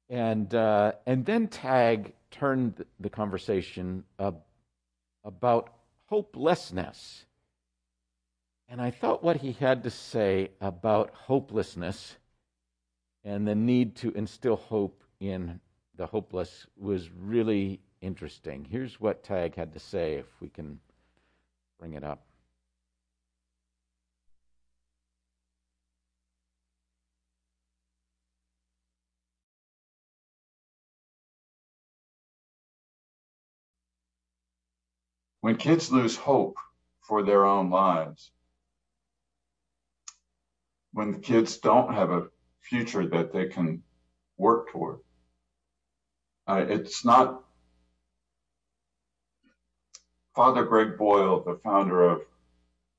And, 0.09 0.53
uh, 0.53 0.93
and 1.05 1.25
then 1.25 1.47
Tag 1.47 2.13
turned 2.29 2.85
the 2.99 3.09
conversation 3.09 4.03
about 5.23 5.69
hopelessness. 6.07 7.25
And 8.69 8.81
I 8.81 8.91
thought 8.91 9.23
what 9.23 9.37
he 9.37 9.53
had 9.53 9.83
to 9.83 9.89
say 9.89 10.51
about 10.61 11.11
hopelessness 11.13 12.17
and 13.23 13.47
the 13.47 13.55
need 13.55 13.95
to 13.97 14.11
instill 14.11 14.55
hope 14.55 15.03
in 15.19 15.59
the 15.95 16.05
hopeless 16.05 16.67
was 16.77 17.09
really 17.11 17.79
interesting. 18.01 18.65
Here's 18.69 18.99
what 18.99 19.23
Tag 19.23 19.55
had 19.55 19.73
to 19.73 19.79
say, 19.79 20.15
if 20.15 20.25
we 20.39 20.49
can 20.49 20.79
bring 21.79 21.93
it 21.93 22.03
up. 22.03 22.25
When 35.45 35.57
kids 35.57 35.91
lose 35.91 36.17
hope 36.17 36.57
for 37.01 37.21
their 37.21 37.45
own 37.45 37.69
lives, 37.69 38.31
when 40.91 41.11
the 41.11 41.19
kids 41.19 41.57
don't 41.57 41.93
have 41.93 42.09
a 42.09 42.29
future 42.61 43.07
that 43.09 43.31
they 43.31 43.49
can 43.49 43.83
work 44.37 44.71
toward, 44.71 45.01
uh, 46.47 46.65
it's 46.67 47.05
not. 47.05 47.43
Father 50.33 50.65
Greg 50.65 50.97
Boyle, 50.97 51.43
the 51.43 51.59
founder 51.63 52.01
of 52.01 52.21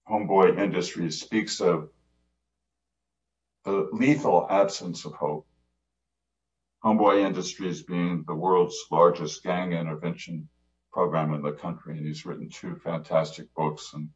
Homeboy 0.08 0.56
Industries, 0.56 1.20
speaks 1.20 1.60
of 1.60 1.90
the 3.64 3.88
lethal 3.90 4.46
absence 4.48 5.04
of 5.04 5.14
hope. 5.14 5.48
Homeboy 6.84 7.24
Industries 7.26 7.82
being 7.82 8.22
the 8.24 8.36
world's 8.36 8.78
largest 8.92 9.42
gang 9.42 9.72
intervention 9.72 10.48
program 10.96 11.34
in 11.34 11.42
the 11.42 11.52
country, 11.52 11.98
and 11.98 12.06
he's 12.06 12.24
written 12.24 12.48
two 12.48 12.74
fantastic 12.76 13.54
books. 13.54 13.92
And 13.92 14.08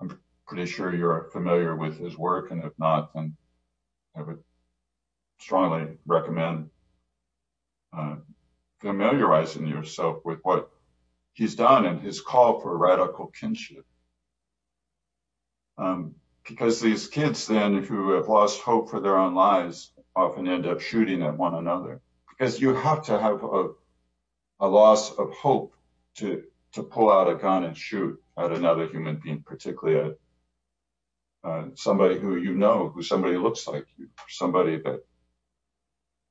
I'm 0.00 0.20
pretty 0.46 0.66
sure 0.66 0.94
you're 0.94 1.28
familiar 1.32 1.74
with 1.74 1.98
his 1.98 2.16
work, 2.16 2.52
and 2.52 2.62
if 2.62 2.72
not, 2.78 3.12
then 3.12 3.36
I 4.16 4.22
would 4.22 4.38
strongly 5.40 5.98
recommend 6.06 6.70
uh, 7.92 8.18
familiarizing 8.78 9.66
yourself 9.66 10.18
with 10.24 10.38
what 10.44 10.70
he's 11.32 11.56
done 11.56 11.86
and 11.86 12.00
his 12.00 12.20
call 12.20 12.60
for 12.60 12.78
radical 12.78 13.26
kinship. 13.26 13.84
Um, 15.76 16.14
because 16.48 16.80
these 16.80 17.08
kids 17.08 17.48
then 17.48 17.82
who 17.82 18.12
have 18.12 18.28
lost 18.28 18.60
hope 18.60 18.90
for 18.90 19.00
their 19.00 19.18
own 19.18 19.34
lives 19.34 19.92
often 20.14 20.46
end 20.46 20.66
up 20.66 20.80
shooting 20.80 21.22
at 21.22 21.36
one 21.36 21.56
another 21.56 22.00
because 22.28 22.60
you 22.60 22.74
have 22.74 23.02
to 23.06 23.18
have 23.18 23.42
a, 23.42 23.70
a 24.60 24.68
loss 24.68 25.10
of 25.18 25.32
hope 25.32 25.74
to 26.16 26.44
to 26.72 26.82
pull 26.82 27.10
out 27.10 27.30
a 27.30 27.34
gun 27.34 27.64
and 27.64 27.76
shoot 27.76 28.20
at 28.38 28.52
another 28.52 28.86
human 28.86 29.16
being, 29.16 29.42
particularly 29.42 30.14
uh, 31.42 31.64
somebody 31.74 32.18
who 32.18 32.36
you 32.36 32.54
know, 32.54 32.90
who 32.94 33.02
somebody 33.02 33.36
looks 33.36 33.66
like 33.66 33.86
you, 33.96 34.08
somebody 34.28 34.76
that 34.76 35.02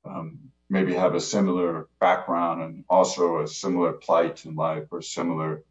um, 0.06 0.40
maybe 0.70 0.94
have 0.94 1.16
a 1.16 1.20
similar 1.20 1.88
background 2.00 2.62
and 2.62 2.86
also 2.90 3.42
a 3.42 3.48
similar 3.48 3.94
plight 3.94 4.46
in 4.46 4.56
life 4.56 4.86
or 4.92 5.02
similar, 5.02 5.64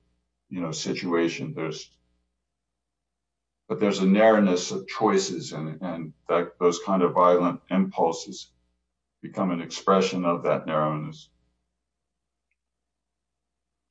you 0.50 0.60
know, 0.60 0.72
situation. 0.72 1.54
There's, 1.54 1.90
but 3.68 3.78
there's 3.80 4.00
a 4.00 4.06
narrowness 4.06 4.70
of 4.70 4.88
choices, 4.88 5.52
and 5.52 5.80
and 5.82 6.12
that 6.28 6.58
those 6.58 6.80
kind 6.80 7.02
of 7.02 7.12
violent 7.12 7.60
impulses 7.70 8.50
become 9.22 9.50
an 9.50 9.60
expression 9.60 10.24
of 10.24 10.42
that 10.44 10.66
narrowness. 10.66 11.28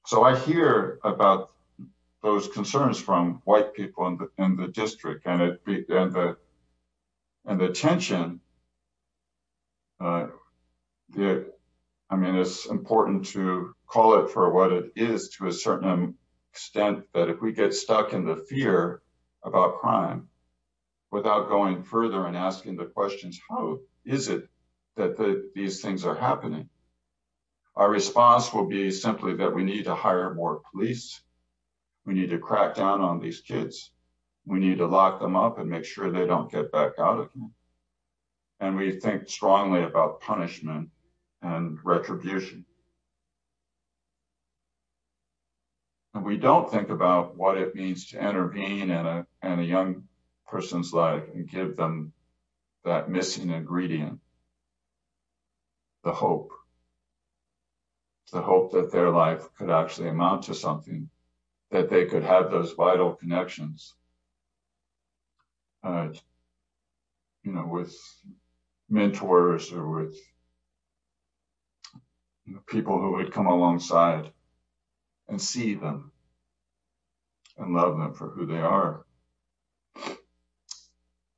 So 0.07 0.23
I 0.23 0.37
hear 0.39 0.99
about 1.03 1.51
those 2.23 2.47
concerns 2.47 2.97
from 2.97 3.41
white 3.43 3.73
people 3.73 4.07
in 4.07 4.17
the 4.17 4.29
in 4.41 4.55
the 4.55 4.69
district, 4.69 5.25
and 5.25 5.41
it 5.41 5.61
and 5.67 6.13
the 6.13 6.37
and 7.45 7.59
the 7.59 7.67
tension. 7.73 8.39
Uh, 9.99 10.27
the, 11.09 11.51
I 12.09 12.15
mean, 12.15 12.35
it's 12.35 12.67
important 12.67 13.25
to 13.33 13.75
call 13.85 14.23
it 14.23 14.31
for 14.31 14.49
what 14.53 14.71
it 14.71 14.93
is 14.95 15.27
to 15.31 15.47
a 15.47 15.51
certain 15.51 16.15
extent. 16.53 17.03
That 17.13 17.27
if 17.27 17.41
we 17.41 17.51
get 17.51 17.73
stuck 17.73 18.13
in 18.13 18.23
the 18.23 18.37
fear 18.37 19.01
about 19.43 19.79
crime, 19.79 20.29
without 21.11 21.49
going 21.49 21.83
further 21.83 22.25
and 22.25 22.37
asking 22.37 22.77
the 22.77 22.85
questions, 22.85 23.41
how 23.49 23.79
is 24.05 24.29
it 24.29 24.47
that 24.95 25.17
the, 25.17 25.51
these 25.53 25.81
things 25.81 26.05
are 26.05 26.15
happening? 26.15 26.69
Our 27.77 27.91
response 27.91 28.51
will 28.51 28.65
be 28.65 28.89
simply 28.89 29.35
that 29.35 29.53
we 29.53 29.63
need 29.63 29.83
to 29.83 29.93
hire 29.93 30.33
more 30.33 30.63
police. 30.71 31.21
We 32.05 32.15
need 32.15 32.31
to 32.31 32.39
crack 32.39 32.73
down 32.73 33.01
on 33.01 33.19
these 33.19 33.41
kids. 33.41 33.91
We 34.47 34.57
need 34.57 34.79
to 34.79 34.87
lock 34.87 35.19
them 35.19 35.35
up 35.35 35.59
and 35.59 35.69
make 35.69 35.85
sure 35.85 36.09
they 36.09 36.25
don't 36.25 36.51
get 36.51 36.71
back 36.71 36.93
out 36.97 37.19
again. 37.19 37.51
And 38.59 38.77
we 38.77 38.99
think 38.99 39.29
strongly 39.29 39.83
about 39.83 40.21
punishment 40.21 40.89
and 41.43 41.77
retribution. 41.83 42.65
And 46.15 46.25
we 46.25 46.37
don't 46.37 46.71
think 46.71 46.89
about 46.89 47.37
what 47.37 47.59
it 47.59 47.75
means 47.75 48.07
to 48.07 48.19
intervene 48.19 48.89
in 48.89 49.05
a, 49.05 49.27
in 49.43 49.59
a 49.59 49.63
young 49.63 50.05
person's 50.47 50.93
life 50.93 51.25
and 51.31 51.47
give 51.47 51.75
them 51.75 52.11
that 52.85 53.11
missing 53.11 53.51
ingredient, 53.51 54.19
the 56.03 56.11
hope 56.11 56.49
the 58.31 58.41
hope 58.41 58.71
that 58.71 58.91
their 58.91 59.09
life 59.09 59.47
could 59.57 59.69
actually 59.69 60.09
amount 60.09 60.43
to 60.43 60.53
something, 60.53 61.09
that 61.71 61.89
they 61.89 62.05
could 62.05 62.23
have 62.23 62.51
those 62.51 62.73
vital 62.73 63.13
connections, 63.13 63.95
uh, 65.83 66.09
you 67.43 67.53
know, 67.53 67.65
with 67.65 67.95
mentors 68.89 69.71
or 69.71 69.87
with 69.87 70.15
you 72.45 72.53
know, 72.55 72.61
people 72.67 72.99
who 72.99 73.13
would 73.13 73.31
come 73.31 73.47
alongside 73.47 74.31
and 75.29 75.41
see 75.41 75.75
them 75.75 76.11
and 77.57 77.73
love 77.73 77.97
them 77.97 78.13
for 78.13 78.29
who 78.29 78.45
they 78.45 78.59
are. 78.59 79.05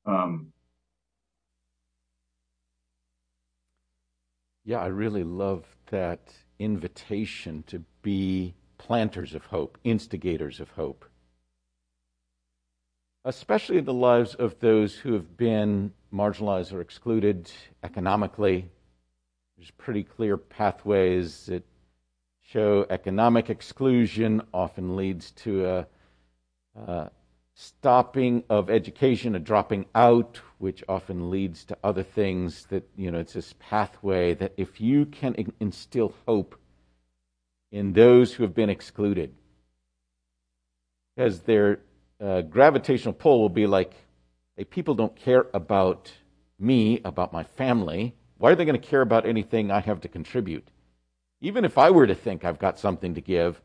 Um, 0.06 0.52
yeah, 4.64 4.80
I 4.80 4.88
really 4.88 5.24
love 5.24 5.66
that 5.92 6.34
invitation 6.60 7.64
to 7.68 7.84
be 8.02 8.54
planters 8.78 9.34
of 9.34 9.46
hope, 9.46 9.78
instigators 9.84 10.60
of 10.60 10.70
hope, 10.72 11.06
especially 13.26 13.78
in 13.78 13.86
the 13.86 13.94
lives 13.94 14.36
of 14.36 14.60
those 14.60 14.96
who 14.96 15.14
have 15.14 15.38
been 15.38 15.92
marginalized 16.14 16.74
or 16.74 16.82
excluded 16.82 17.52
economically. 17.84 18.70
There's 19.58 19.72
pretty 19.72 20.04
clear 20.04 20.38
pathways 20.38 21.46
that 21.48 21.64
show 22.42 22.86
economic 22.90 23.50
exclusion 23.50 24.42
often 24.54 24.96
leads 24.96 25.32
to 25.32 25.66
a, 25.66 25.88
a 26.76 27.12
stopping 27.62 28.42
of 28.50 28.70
education, 28.70 29.36
a 29.36 29.40
dropping 29.40 29.86
out, 29.94 30.40
which 30.60 30.82
often 30.88 31.30
leads 31.30 31.66
to 31.66 31.78
other 31.84 32.04
things 32.04 32.66
that, 32.70 32.88
you 32.96 33.12
know, 33.12 33.20
it's 33.20 33.34
this 33.34 33.54
pathway 33.60 34.34
that 34.34 34.54
if 34.56 34.80
you 34.80 35.06
can 35.06 35.36
instill 35.60 36.14
hope 36.26 36.56
in 37.70 37.92
those 37.92 38.34
who 38.34 38.44
have 38.44 38.56
been 38.56 38.70
excluded, 38.70 39.36
because 41.18 41.42
their 41.42 41.82
uh, 42.22 42.40
gravitational 42.44 43.14
pull 43.14 43.42
will 43.42 43.50
be 43.50 43.68
like, 43.68 43.94
hey, 44.56 44.64
people 44.64 44.96
don't 44.96 45.18
care 45.18 45.48
about 45.54 46.10
me, 46.58 47.02
about 47.04 47.34
my 47.34 47.44
family. 47.44 48.16
Why 48.38 48.52
are 48.52 48.56
they 48.56 48.64
going 48.64 48.80
to 48.80 48.88
care 48.88 49.02
about 49.02 49.26
anything 49.26 49.70
I 49.70 49.82
have 49.82 50.00
to 50.02 50.08
contribute? 50.08 50.70
Even 51.42 51.66
if 51.66 51.78
I 51.78 51.92
were 51.92 52.08
to 52.08 52.16
think 52.16 52.46
I've 52.46 52.58
got 52.58 52.80
something 52.80 53.16
to 53.16 53.22
give, 53.22 53.62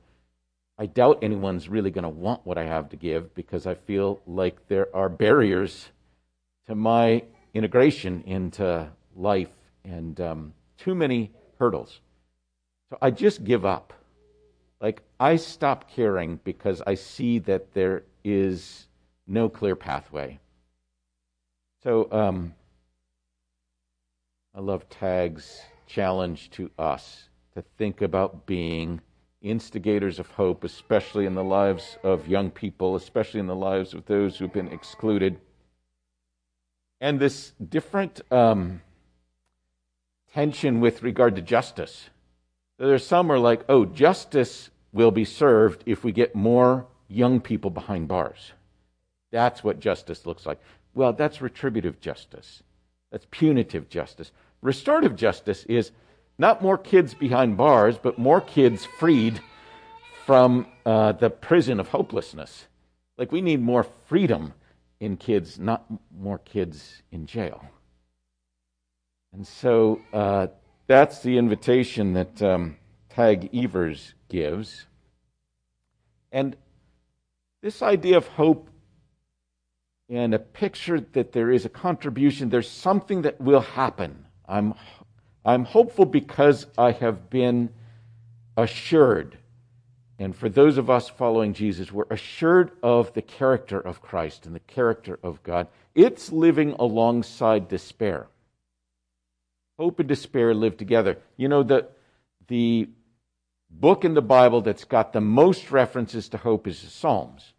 I 0.76 0.86
doubt 0.86 1.20
anyone's 1.22 1.68
really 1.68 1.90
going 1.90 2.02
to 2.02 2.08
want 2.08 2.44
what 2.44 2.58
I 2.58 2.64
have 2.64 2.88
to 2.90 2.96
give 2.96 3.34
because 3.34 3.66
I 3.66 3.74
feel 3.74 4.20
like 4.26 4.66
there 4.66 4.94
are 4.94 5.08
barriers 5.08 5.90
to 6.66 6.74
my 6.74 7.22
integration 7.52 8.22
into 8.22 8.90
life 9.14 9.52
and 9.84 10.20
um, 10.20 10.54
too 10.76 10.94
many 10.94 11.30
hurdles. 11.58 12.00
So 12.90 12.98
I 13.00 13.10
just 13.10 13.44
give 13.44 13.64
up. 13.64 13.92
Like, 14.80 15.02
I 15.20 15.36
stop 15.36 15.90
caring 15.90 16.40
because 16.42 16.82
I 16.86 16.94
see 16.94 17.38
that 17.40 17.72
there 17.72 18.02
is 18.24 18.88
no 19.26 19.48
clear 19.48 19.76
pathway. 19.76 20.40
So, 21.82 22.08
um, 22.10 22.54
I 24.54 24.60
love 24.60 24.88
Tag's 24.88 25.62
challenge 25.86 26.50
to 26.50 26.70
us 26.78 27.28
to 27.54 27.62
think 27.78 28.02
about 28.02 28.46
being 28.46 29.00
instigators 29.44 30.18
of 30.18 30.30
hope, 30.32 30.64
especially 30.64 31.26
in 31.26 31.34
the 31.34 31.44
lives 31.44 31.98
of 32.02 32.26
young 32.26 32.50
people, 32.50 32.96
especially 32.96 33.40
in 33.40 33.46
the 33.46 33.54
lives 33.54 33.94
of 33.94 34.06
those 34.06 34.38
who've 34.38 34.52
been 34.52 34.72
excluded. 34.72 35.38
And 37.00 37.20
this 37.20 37.52
different 37.68 38.20
um, 38.32 38.80
tension 40.32 40.80
with 40.80 41.02
regard 41.02 41.36
to 41.36 41.42
justice. 41.42 42.08
There's 42.78 43.06
some 43.06 43.26
who 43.26 43.34
are 43.34 43.38
like, 43.38 43.64
oh, 43.68 43.84
justice 43.84 44.70
will 44.92 45.10
be 45.10 45.24
served 45.24 45.84
if 45.86 46.02
we 46.02 46.12
get 46.12 46.34
more 46.34 46.86
young 47.08 47.40
people 47.40 47.70
behind 47.70 48.08
bars. 48.08 48.52
That's 49.30 49.62
what 49.62 49.80
justice 49.80 50.26
looks 50.26 50.46
like. 50.46 50.60
Well, 50.94 51.12
that's 51.12 51.40
retributive 51.40 52.00
justice. 52.00 52.62
That's 53.10 53.26
punitive 53.30 53.88
justice. 53.88 54.32
Restorative 54.62 55.14
justice 55.14 55.64
is 55.64 55.90
not 56.38 56.62
more 56.62 56.78
kids 56.78 57.14
behind 57.14 57.56
bars, 57.56 57.98
but 57.98 58.18
more 58.18 58.40
kids 58.40 58.84
freed 58.84 59.40
from 60.26 60.66
uh, 60.84 61.12
the 61.12 61.30
prison 61.30 61.80
of 61.80 61.88
hopelessness. 61.88 62.66
Like 63.16 63.30
we 63.30 63.40
need 63.40 63.60
more 63.60 63.86
freedom 64.06 64.54
in 65.00 65.16
kids, 65.16 65.58
not 65.58 65.84
more 66.16 66.38
kids 66.38 67.02
in 67.12 67.26
jail. 67.26 67.64
And 69.32 69.46
so 69.46 70.00
uh, 70.12 70.48
that's 70.86 71.22
the 71.22 71.38
invitation 71.38 72.14
that 72.14 72.42
um, 72.42 72.76
Tag 73.08 73.50
Evers 73.54 74.14
gives. 74.28 74.86
And 76.32 76.56
this 77.62 77.82
idea 77.82 78.16
of 78.16 78.26
hope 78.26 78.68
and 80.08 80.34
a 80.34 80.38
picture 80.38 81.00
that 81.00 81.32
there 81.32 81.50
is 81.50 81.64
a 81.64 81.68
contribution, 81.68 82.50
there's 82.50 82.68
something 82.68 83.22
that 83.22 83.40
will 83.40 83.60
happen. 83.60 84.26
I'm 84.46 84.74
I'm 85.44 85.64
hopeful 85.64 86.06
because 86.06 86.66
I 86.78 86.92
have 86.92 87.28
been 87.28 87.70
assured. 88.56 89.38
And 90.18 90.34
for 90.34 90.48
those 90.48 90.78
of 90.78 90.88
us 90.88 91.08
following 91.08 91.54
Jesus, 91.54 91.92
we're 91.92 92.04
assured 92.10 92.70
of 92.82 93.12
the 93.14 93.22
character 93.22 93.80
of 93.80 94.00
Christ 94.00 94.46
and 94.46 94.54
the 94.54 94.60
character 94.60 95.18
of 95.22 95.42
God. 95.42 95.66
It's 95.94 96.32
living 96.32 96.72
alongside 96.78 97.68
despair. 97.68 98.28
Hope 99.78 99.98
and 99.98 100.08
despair 100.08 100.54
live 100.54 100.76
together. 100.76 101.18
You 101.36 101.48
know, 101.48 101.64
the, 101.64 101.88
the 102.46 102.88
book 103.68 104.04
in 104.04 104.14
the 104.14 104.22
Bible 104.22 104.60
that's 104.60 104.84
got 104.84 105.12
the 105.12 105.20
most 105.20 105.72
references 105.72 106.28
to 106.28 106.38
hope 106.38 106.68
is 106.68 106.80
the 106.80 106.90
Psalms. 106.90 107.52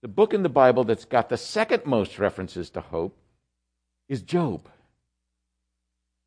The 0.00 0.08
book 0.08 0.32
in 0.32 0.42
the 0.42 0.48
Bible 0.48 0.84
that's 0.84 1.06
got 1.06 1.28
the 1.28 1.36
second 1.36 1.86
most 1.86 2.18
references 2.18 2.70
to 2.70 2.80
hope 2.80 3.18
is 4.08 4.22
Job. 4.22 4.68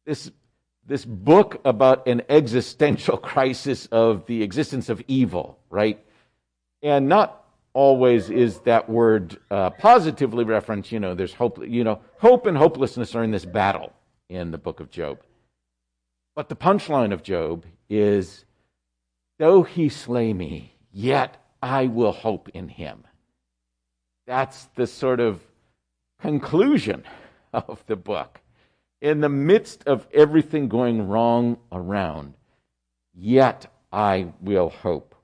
This 0.05 0.31
this 0.87 1.03
book 1.03 1.61
about 1.65 2.07
an 2.07 2.23
existential 2.29 3.17
crisis 3.31 3.85
of 3.87 4.25
the 4.25 4.41
existence 4.41 4.89
of 4.89 5.03
evil, 5.07 5.59
right? 5.69 6.03
And 6.81 7.07
not 7.07 7.43
always 7.73 8.29
is 8.29 8.59
that 8.61 8.89
word 8.89 9.37
uh, 9.51 9.69
positively 9.71 10.45
referenced. 10.45 10.91
You 10.91 10.99
know, 10.99 11.13
there's 11.13 11.33
hope. 11.33 11.59
You 11.63 11.83
know, 11.83 11.99
hope 12.19 12.45
and 12.45 12.57
hopelessness 12.57 13.13
are 13.15 13.23
in 13.23 13.31
this 13.31 13.45
battle 13.45 13.93
in 14.29 14.51
the 14.51 14.57
book 14.57 14.79
of 14.79 14.89
Job. 14.89 15.19
But 16.35 16.49
the 16.49 16.55
punchline 16.55 17.13
of 17.13 17.23
Job 17.23 17.65
is, 17.89 18.45
though 19.39 19.63
he 19.63 19.89
slay 19.89 20.33
me, 20.33 20.75
yet 20.91 21.37
I 21.61 21.87
will 21.87 22.11
hope 22.11 22.49
in 22.49 22.69
him. 22.69 23.03
That's 24.25 24.65
the 24.75 24.87
sort 24.87 25.19
of 25.19 25.41
conclusion 26.21 27.03
of 27.53 27.83
the 27.87 27.95
book 27.95 28.39
in 29.01 29.21
the 29.21 29.29
midst 29.29 29.83
of 29.87 30.07
everything 30.13 30.67
going 30.67 31.07
wrong 31.07 31.57
around, 31.71 32.33
yet 33.13 33.71
I 33.91 34.33
will 34.41 34.69
hope. 34.69 35.15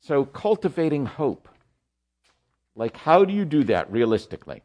So, 0.00 0.24
cultivating 0.24 1.06
hope. 1.06 1.48
Like, 2.74 2.96
how 2.96 3.24
do 3.24 3.32
you 3.32 3.44
do 3.44 3.64
that 3.64 3.90
realistically? 3.90 4.62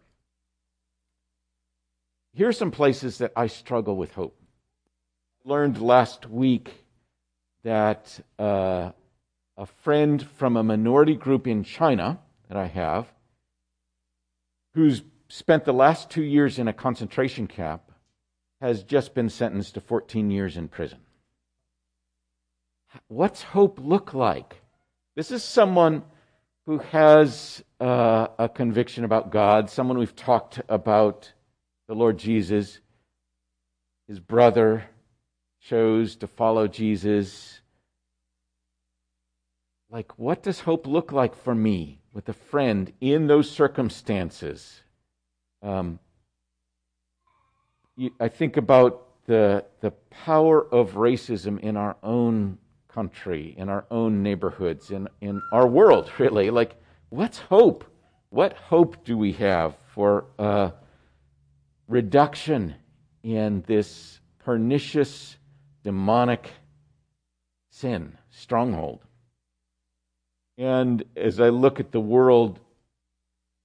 Here 2.34 2.48
are 2.48 2.54
some 2.54 2.72
places 2.72 3.18
that 3.20 3.32
I 3.36 3.48
struggle 3.48 3.96
with 3.96 4.14
hope. 4.14 4.38
Learned 5.44 5.82
last 5.82 6.30
week 6.30 6.86
that 7.64 8.20
uh, 8.38 8.92
a 9.58 9.66
friend 9.66 10.26
from 10.38 10.58
a 10.58 10.64
minority 10.64 11.16
group 11.16 11.48
in 11.48 11.64
China 11.64 12.20
that 12.48 12.58
I 12.58 12.68
have, 12.68 13.12
whose 14.74 15.02
spent 15.32 15.64
the 15.64 15.74
last 15.74 16.10
two 16.10 16.24
years 16.24 16.60
in 16.60 16.68
a 16.68 16.74
concentration 16.74 17.48
camp, 17.48 17.82
has 18.60 18.84
just 18.84 19.16
been 19.16 19.30
sentenced 19.30 19.74
to 19.74 19.82
14 19.82 20.30
years 20.30 20.58
in 20.58 20.68
prison. 20.68 21.00
What's 23.08 23.42
hope 23.42 23.80
look 23.82 24.14
like? 24.14 24.62
This 25.16 25.32
is 25.32 25.42
someone 25.42 26.04
who 26.66 26.80
has 26.80 27.64
uh, 27.80 28.28
a 28.38 28.50
conviction 28.50 29.06
about 29.06 29.32
God, 29.32 29.70
someone 29.70 29.98
we've 29.98 30.16
talked 30.16 30.62
about 30.68 31.32
the 31.88 31.96
Lord 31.96 32.20
Jesus. 32.20 32.80
His 34.10 34.20
brother 34.20 34.84
chose 35.62 36.18
to 36.18 36.28
follow 36.28 36.68
Jesus. 36.68 37.62
Like, 39.90 40.20
what 40.20 40.44
does 40.44 40.60
hope 40.60 40.86
look 40.86 41.14
like 41.14 41.36
for 41.36 41.56
me 41.56 42.02
with 42.12 42.28
a 42.28 42.34
friend 42.34 42.92
in 43.00 43.28
those 43.28 43.50
circumstances? 43.50 44.82
Um, 45.62 46.00
I 48.20 48.30
think 48.30 48.58
about 48.58 49.08
the, 49.28 49.66
the 49.82 49.92
power 50.10 50.66
of 50.74 50.94
racism 50.94 51.60
in 51.60 51.78
our 51.78 51.98
own 52.02 52.58
country, 52.88 53.54
in 53.58 53.70
our 53.70 53.86
own 53.92 54.24
neighborhoods, 54.24 54.92
in, 54.92 55.08
in 55.22 55.42
our 55.52 55.68
world, 55.68 56.12
really. 56.18 56.50
Like, 56.50 56.76
what's 57.10 57.40
hope? 57.40 57.86
What 58.30 58.54
hope 58.54 59.04
do 59.04 59.18
we 59.18 59.34
have 59.34 59.76
for 59.94 60.26
a 60.40 60.74
reduction 61.88 62.76
in 63.24 63.64
this 63.68 64.20
pernicious, 64.40 65.38
demonic 65.84 66.50
sin, 67.70 68.18
stronghold? 68.30 69.02
And 70.58 71.04
as 71.16 71.40
I 71.40 71.50
look 71.50 71.80
at 71.80 71.92
the 71.92 72.00
world 72.00 72.60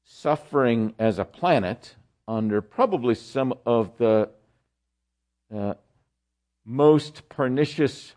suffering 0.06 0.94
as 0.98 1.18
a 1.18 1.24
planet 1.24 1.96
under 2.28 2.62
probably 2.62 3.14
some 3.14 3.52
of 3.66 3.98
the 3.98 4.30
uh, 5.54 5.74
most 6.64 7.28
pernicious 7.28 8.14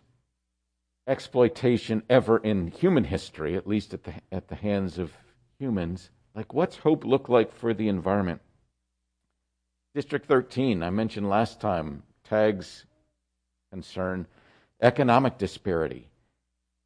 exploitation 1.06 2.02
ever 2.08 2.38
in 2.38 2.68
human 2.68 3.04
history, 3.04 3.56
at 3.56 3.66
least 3.66 3.92
at 3.92 4.04
the, 4.04 4.14
at 4.30 4.48
the 4.48 4.54
hands 4.54 4.98
of 4.98 5.12
humans. 5.58 6.10
Like, 6.34 6.54
what's 6.54 6.76
hope 6.76 7.04
look 7.04 7.28
like 7.28 7.52
for 7.52 7.74
the 7.74 7.88
environment? 7.88 8.40
District 9.94 10.26
13, 10.26 10.84
I 10.84 10.90
mentioned 10.90 11.28
last 11.28 11.60
time, 11.60 12.04
Tag's 12.22 12.84
concern 13.72 14.26
economic 14.80 15.38
disparity. 15.38 16.08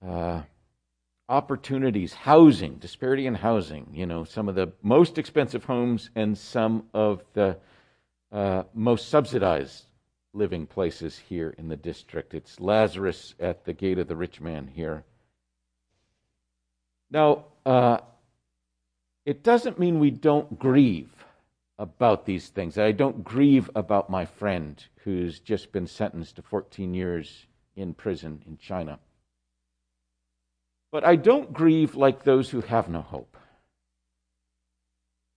Uh, 0.07 0.43
opportunities, 1.29 2.13
housing, 2.13 2.77
disparity 2.77 3.27
in 3.27 3.35
housing. 3.35 3.89
You 3.93 4.07
know, 4.07 4.25
some 4.25 4.49
of 4.49 4.55
the 4.55 4.73
most 4.83 5.19
expensive 5.19 5.65
homes 5.65 6.11
and 6.15 6.37
some 6.37 6.85
of 6.93 7.23
the 7.33 7.57
uh, 8.31 8.65
most 8.75 9.09
subsidized 9.09 9.85
living 10.33 10.67
places 10.67 11.19
here 11.19 11.55
in 11.57 11.69
the 11.69 11.77
district. 11.77 12.35
It's 12.35 12.61
Lazarus 12.61 13.35
at 13.39 13.65
the 13.65 13.73
gate 13.73 13.99
of 13.99 14.09
the 14.09 14.17
rich 14.17 14.41
man 14.41 14.67
here. 14.67 15.05
Now, 17.11 17.45
uh, 17.65 17.99
it 19.25 19.43
doesn't 19.43 19.79
mean 19.79 20.01
we 20.01 20.11
don't 20.11 20.59
grieve 20.59 21.25
about 21.79 22.27
these 22.27 22.49
things. 22.49 22.77
I 22.77 22.93
don't 22.93 23.25
grieve 23.25 23.71
about 23.75 24.11
my 24.11 24.27
friend 24.27 24.85
who's 25.05 25.39
just 25.39 25.73
been 25.73 25.87
sentenced 25.87 26.37
to 26.37 26.43
14 26.43 26.93
years 26.93 27.47
in 27.77 27.95
prison 27.95 28.43
in 28.47 28.59
China. 28.59 28.99
But 30.95 31.03
I 31.03 31.17
don't 31.17 31.53
grieve 31.53 31.97
like 31.97 32.23
those 32.23 32.51
who 32.51 32.61
have 32.61 32.89
no 32.89 33.01
hope. 33.01 33.37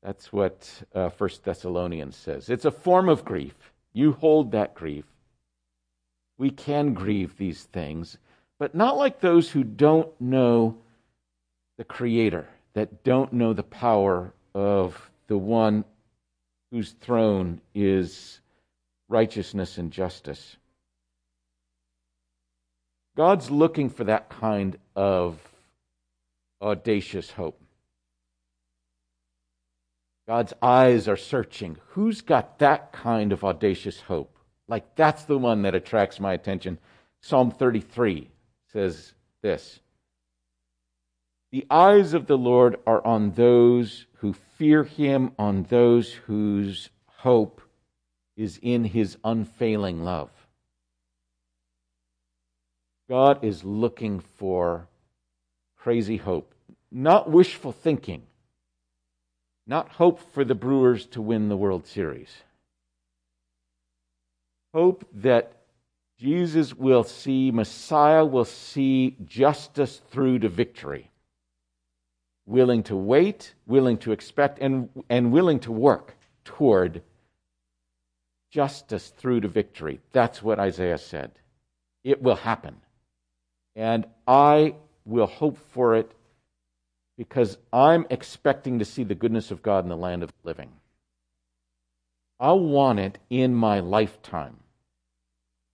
That's 0.04 0.32
what 0.32 0.84
uh, 0.93 1.10
1 1.10 1.30
Thessalonians 1.43 2.15
says. 2.15 2.52
It's 2.52 2.65
a 2.65 2.70
form 2.70 3.10
of 3.10 3.26
grief. 3.26 3.56
You 3.91 4.12
hold 4.12 4.52
that 4.52 4.76
grief. 4.76 5.06
We 6.38 6.52
can 6.52 6.93
grieve 6.93 7.38
these 7.38 7.63
things, 7.63 8.20
but 8.60 8.76
not 8.76 8.98
like 8.98 9.20
those 9.20 9.50
who 9.50 9.63
don't 9.63 10.10
know 10.22 10.78
the 11.80 11.84
Creator, 11.84 12.48
that 12.74 13.04
don't 13.04 13.34
know 13.34 13.54
the 13.54 13.63
power 13.63 14.34
of 14.54 15.10
the 15.26 15.39
one 15.39 15.86
whose 16.70 16.91
throne 16.91 17.62
is 17.74 18.41
righteousness 19.10 19.80
and 19.80 19.91
justice. 19.91 20.56
God's 23.17 23.49
looking 23.49 23.89
for 23.89 24.03
that 24.03 24.30
kind 24.30 24.77
of 24.95 25.39
audacious 26.62 27.32
hope. 27.32 27.60
God's 30.27 30.53
eyes 30.62 31.08
are 31.08 31.17
searching. 31.17 31.77
Who's 31.89 32.21
got 32.21 32.60
that 32.60 32.91
kind 32.91 33.34
of 33.34 33.43
audacious 33.43 34.01
hope? 34.01 34.38
Like, 34.67 34.95
that's 34.95 35.23
the 35.23 35.38
one 35.38 35.63
that 35.63 35.73
attracts 35.73 36.19
my 36.19 36.34
attention. 36.34 36.77
Psalm 37.21 37.49
33 37.49 38.30
says 38.71 39.13
this 39.41 39.80
The 41.51 41.65
eyes 41.71 42.13
of 42.13 42.27
the 42.27 42.38
Lord 42.38 42.75
are 42.86 43.03
on 43.03 43.32
those 43.32 44.06
who 44.17 44.34
fear 44.34 44.84
him, 44.84 45.32
on 45.39 45.63
those 45.63 46.13
whose 46.13 46.91
hope 47.08 47.62
is 48.36 48.60
in 48.62 48.84
his 48.84 49.17
unfailing 49.23 50.03
love. 50.03 50.30
God 53.10 53.43
is 53.43 53.63
looking 53.63 54.20
for 54.20 54.88
crazy 55.78 56.17
hope, 56.17 56.54
not 56.91 57.30
wishful 57.30 57.72
thinking, 57.72 58.24
not 59.65 59.89
hope 59.89 60.20
for 60.34 60.43
the 60.43 60.56
Brewers 60.56 61.06
to 61.08 61.22
win 61.22 61.48
the 61.48 61.58
World 61.58 61.88
Series. 61.88 62.30
Hope 64.74 65.06
that 65.13 65.54
Jesus 66.20 66.74
will 66.74 67.04
see, 67.04 67.52
Messiah 67.52 68.26
will 68.26 68.46
see 68.46 69.15
justice 69.24 70.02
through 70.10 70.39
to 70.39 70.50
victory. 70.50 71.12
Willing 72.46 72.84
to 72.84 72.96
wait, 72.96 73.54
willing 73.65 73.98
to 74.00 74.12
expect, 74.12 74.60
and, 74.60 74.89
and 75.10 75.32
willing 75.32 75.60
to 75.62 75.72
work 75.72 76.17
toward 76.43 77.02
justice 78.52 79.13
through 79.17 79.41
to 79.41 79.48
victory. 79.48 80.00
That's 80.12 80.41
what 80.41 80.60
Isaiah 80.60 80.98
said. 80.98 81.32
It 82.04 82.22
will 82.22 82.38
happen. 82.38 82.78
And 83.78 84.08
I 84.28 84.74
will 85.06 85.28
hope 85.28 85.60
for 85.72 85.96
it 85.96 86.12
because 87.16 87.60
I'm 87.72 88.08
expecting 88.10 88.80
to 88.80 88.86
see 88.86 89.04
the 89.04 89.16
goodness 89.16 89.52
of 89.52 89.62
God 89.62 89.86
in 89.86 89.90
the 89.90 89.96
land 89.96 90.24
of 90.24 90.30
the 90.30 90.48
living. 90.48 90.72
I 92.40 92.54
want 92.54 93.00
it 93.00 93.20
in 93.30 93.54
my 93.54 93.80
lifetime, 93.80 94.58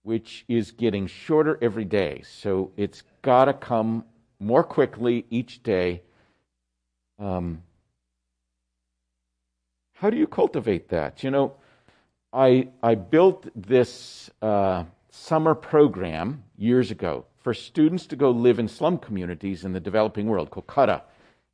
which 0.02 0.44
is 0.48 0.70
getting 0.70 1.06
shorter 1.06 1.58
every 1.62 1.86
day. 1.86 2.22
So 2.26 2.72
it's 2.76 3.02
got 3.22 3.46
to 3.46 3.54
come 3.54 4.04
more 4.38 4.62
quickly 4.62 5.24
each 5.30 5.62
day. 5.62 6.02
Um, 7.18 7.62
how 9.94 10.10
do 10.10 10.18
you 10.18 10.26
cultivate 10.26 10.90
that? 10.90 11.24
You 11.24 11.30
know, 11.30 11.54
I, 12.34 12.68
I 12.82 12.96
built 12.96 13.48
this 13.56 14.28
uh, 14.42 14.84
summer 15.10 15.54
program 15.54 16.44
years 16.58 16.90
ago 16.90 17.24
for 17.44 17.52
students 17.52 18.06
to 18.06 18.16
go 18.16 18.30
live 18.30 18.58
in 18.58 18.66
slum 18.66 18.96
communities 18.96 19.64
in 19.64 19.72
the 19.72 19.78
developing 19.78 20.26
world, 20.26 20.50
Kolkata 20.50 21.02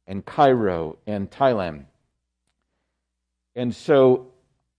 and 0.07 0.24
Cairo 0.24 0.96
and 1.07 1.29
Thailand. 1.31 1.85
And 3.57 3.74
so 3.74 4.29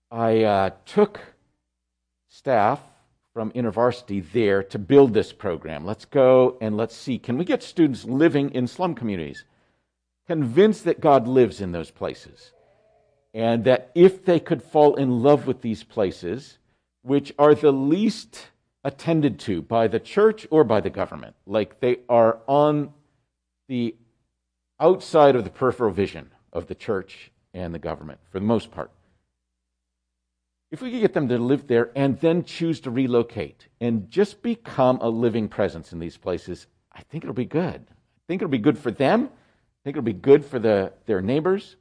I 0.09 0.43
uh, 0.43 0.69
took 0.85 1.19
staff 2.29 2.79
from 3.33 3.51
InterVarsity 3.51 4.31
there 4.31 4.63
to 4.63 4.79
build 4.79 5.13
this 5.13 5.33
program. 5.33 5.85
Let's 5.85 6.05
go 6.05 6.57
and 6.61 6.77
let's 6.77 6.95
see 6.95 7.19
can 7.19 7.37
we 7.37 7.43
get 7.43 7.61
students 7.61 8.05
living 8.05 8.51
in 8.51 8.65
slum 8.65 8.95
communities, 8.95 9.43
convinced 10.27 10.85
that 10.85 11.01
God 11.01 11.27
lives 11.27 11.59
in 11.59 11.73
those 11.73 11.91
places, 11.91 12.53
and 13.33 13.65
that 13.65 13.91
if 13.95 14.23
they 14.23 14.39
could 14.39 14.63
fall 14.63 14.95
in 14.95 15.21
love 15.21 15.45
with 15.45 15.61
these 15.61 15.83
places, 15.83 16.57
which 17.01 17.33
are 17.37 17.53
the 17.53 17.73
least 17.73 18.47
attended 18.83 19.39
to 19.39 19.61
by 19.61 19.87
the 19.87 19.99
church 19.99 20.47
or 20.49 20.63
by 20.63 20.81
the 20.81 20.89
government, 20.89 21.35
like 21.45 21.79
they 21.79 21.97
are 22.09 22.39
on 22.47 22.93
the 23.67 23.95
outside 24.79 25.35
of 25.35 25.43
the 25.43 25.49
peripheral 25.49 25.91
vision 25.91 26.31
of 26.51 26.67
the 26.67 26.75
church 26.75 27.31
and 27.53 27.73
the 27.73 27.79
government 27.79 28.19
for 28.31 28.39
the 28.39 28.45
most 28.45 28.71
part. 28.71 28.91
If 30.71 30.81
we 30.81 30.89
could 30.89 31.01
get 31.01 31.13
them 31.13 31.27
to 31.27 31.37
live 31.37 31.67
there 31.67 31.91
and 31.95 32.19
then 32.19 32.43
choose 32.43 32.79
to 32.81 32.91
relocate 32.91 33.67
and 33.79 34.09
just 34.09 34.41
become 34.41 34.99
a 35.01 35.09
living 35.09 35.49
presence 35.49 35.91
in 35.91 35.99
these 35.99 36.17
places, 36.17 36.65
I 36.93 37.01
think 37.03 37.23
it'll 37.23 37.33
be 37.33 37.45
good. 37.45 37.85
I 37.89 38.21
think 38.27 38.41
it'll 38.41 38.49
be 38.49 38.57
good 38.57 38.77
for 38.77 38.91
them. 38.91 39.25
I 39.25 39.79
think 39.83 39.97
it'll 39.97 40.03
be 40.03 40.13
good 40.13 40.45
for 40.45 40.59
the, 40.59 40.93
their 41.05 41.21
neighbors. 41.21 41.75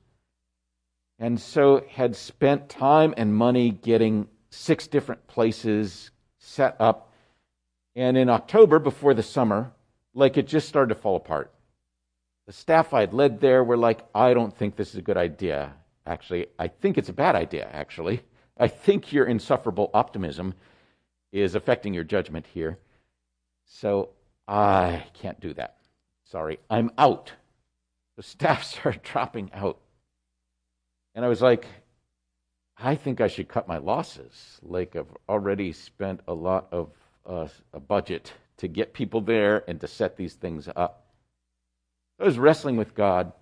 And 1.21 1.41
so 1.41 1.85
had 1.89 2.17
spent 2.17 2.69
time 2.69 3.15
and 3.17 3.35
money 3.35 3.71
getting 3.71 4.27
six 4.51 4.87
different 4.89 5.27
places 5.29 6.11
set 6.41 6.77
up. 6.81 7.13
And 7.95 8.17
in 8.17 8.29
October, 8.29 8.81
before 8.81 9.15
the 9.15 9.23
summer, 9.23 9.71
like 10.13 10.37
it 10.37 10.49
just 10.49 10.69
started 10.69 10.93
to 10.93 11.01
fall 11.01 11.15
apart 11.15 11.53
the 12.51 12.57
staff 12.57 12.93
I 12.93 12.99
had 12.99 13.15
led 13.15 13.41
there 13.41 13.63
were 13.63 13.77
like, 13.77 14.01
I 14.13 14.35
don't 14.35 14.53
think 14.53 14.75
this 14.75 14.89
is 14.89 14.97
a 14.97 15.03
good 15.03 15.17
idea. 15.17 15.73
Actually, 16.05 16.49
I 16.59 16.67
think 16.67 16.99
it's 16.99 17.09
a 17.09 17.13
bad 17.13 17.37
idea, 17.37 17.69
actually. 17.73 18.23
I 18.59 18.67
think 18.67 19.13
your 19.13 19.27
insufferable 19.27 19.89
optimism 19.95 20.55
is 21.31 21.55
affecting 21.55 21.95
your 21.95 22.03
judgment 22.03 22.47
here. 22.53 22.77
So 23.67 24.09
I 24.49 25.05
can't 25.15 25.39
do 25.39 25.55
that. 25.55 25.77
Sorry, 26.25 26.59
I'm 26.69 26.91
out. 26.99 27.31
The 28.17 28.23
staff 28.35 28.65
started 28.65 29.05
dropping 29.05 29.53
out. 29.55 29.79
And 31.15 31.25
I 31.25 31.29
was 31.29 31.41
like, 31.41 31.67
I 32.83 32.95
think 32.95 33.21
I 33.21 33.29
should 33.29 33.49
cut 33.49 33.69
my 33.69 33.79
losses. 33.79 34.59
Like, 34.63 34.97
I've 34.97 35.15
already 35.29 35.73
spent 35.73 36.21
a 36.27 36.33
lot 36.33 36.69
of 36.73 36.91
uh, 37.27 37.49
a 37.75 37.81
budget 37.81 38.33
to 38.57 38.69
get 38.69 38.95
people 38.95 39.21
there 39.21 39.65
and 39.69 39.81
to 39.81 39.89
set 39.89 40.17
these 40.17 40.35
things 40.35 40.69
up. 40.75 41.07
I 42.19 42.25
was 42.25 42.39
wrestling 42.39 42.77
with 42.77 42.95
God, 42.95 43.33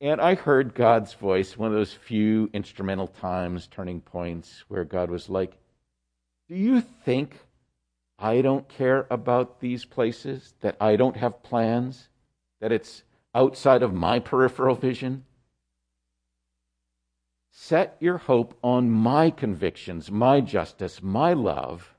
and 0.00 0.20
I 0.20 0.34
heard 0.34 0.74
God's 0.74 1.14
voice, 1.14 1.56
one 1.56 1.68
of 1.70 1.74
those 1.74 1.92
few 1.92 2.50
instrumental 2.52 3.06
times, 3.06 3.66
turning 3.66 4.00
points, 4.00 4.64
where 4.68 4.84
God 4.84 5.10
was 5.10 5.30
like, 5.30 5.56
Do 6.48 6.56
you 6.56 6.80
think 6.80 7.38
I 8.18 8.42
don't 8.42 8.68
care 8.68 9.06
about 9.10 9.60
these 9.60 9.84
places? 9.84 10.54
That 10.60 10.76
I 10.80 10.96
don't 10.96 11.16
have 11.16 11.42
plans? 11.42 12.08
That 12.60 12.72
it's 12.72 13.02
outside 13.34 13.82
of 13.82 13.94
my 13.94 14.18
peripheral 14.18 14.74
vision? 14.74 15.24
Set 17.56 17.96
your 18.00 18.18
hope 18.18 18.58
on 18.64 18.90
my 18.90 19.30
convictions, 19.30 20.10
my 20.10 20.40
justice, 20.40 21.00
my 21.00 21.32
love, 21.32 21.94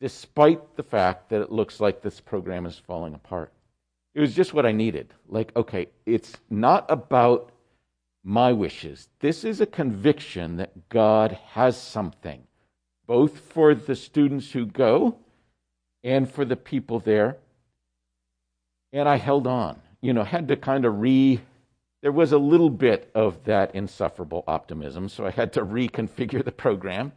despite 0.00 0.76
the 0.76 0.82
fact 0.82 1.28
that 1.28 1.42
it 1.42 1.52
looks 1.52 1.78
like 1.78 2.00
this 2.00 2.20
program 2.20 2.64
is 2.64 2.78
falling 2.78 3.12
apart. 3.12 3.52
It 4.14 4.20
was 4.20 4.34
just 4.34 4.54
what 4.54 4.64
I 4.64 4.72
needed. 4.72 5.12
Like, 5.28 5.54
okay, 5.54 5.88
it's 6.06 6.38
not 6.48 6.86
about 6.88 7.52
my 8.24 8.50
wishes. 8.52 9.10
This 9.20 9.44
is 9.44 9.60
a 9.60 9.66
conviction 9.66 10.56
that 10.56 10.88
God 10.88 11.38
has 11.50 11.76
something, 11.76 12.42
both 13.06 13.40
for 13.40 13.74
the 13.74 13.94
students 13.94 14.50
who 14.52 14.64
go 14.64 15.18
and 16.02 16.28
for 16.28 16.46
the 16.46 16.56
people 16.56 16.98
there. 16.98 17.36
And 18.90 19.06
I 19.06 19.16
held 19.16 19.46
on, 19.46 19.82
you 20.00 20.14
know, 20.14 20.24
had 20.24 20.48
to 20.48 20.56
kind 20.56 20.86
of 20.86 20.98
re. 20.98 21.40
There 22.02 22.12
was 22.12 22.32
a 22.32 22.38
little 22.38 22.70
bit 22.70 23.10
of 23.14 23.44
that 23.44 23.74
insufferable 23.74 24.44
optimism, 24.46 25.08
so 25.08 25.26
I 25.26 25.30
had 25.30 25.52
to 25.54 25.64
reconfigure 25.64 26.44
the 26.44 26.52
program. 26.52 27.12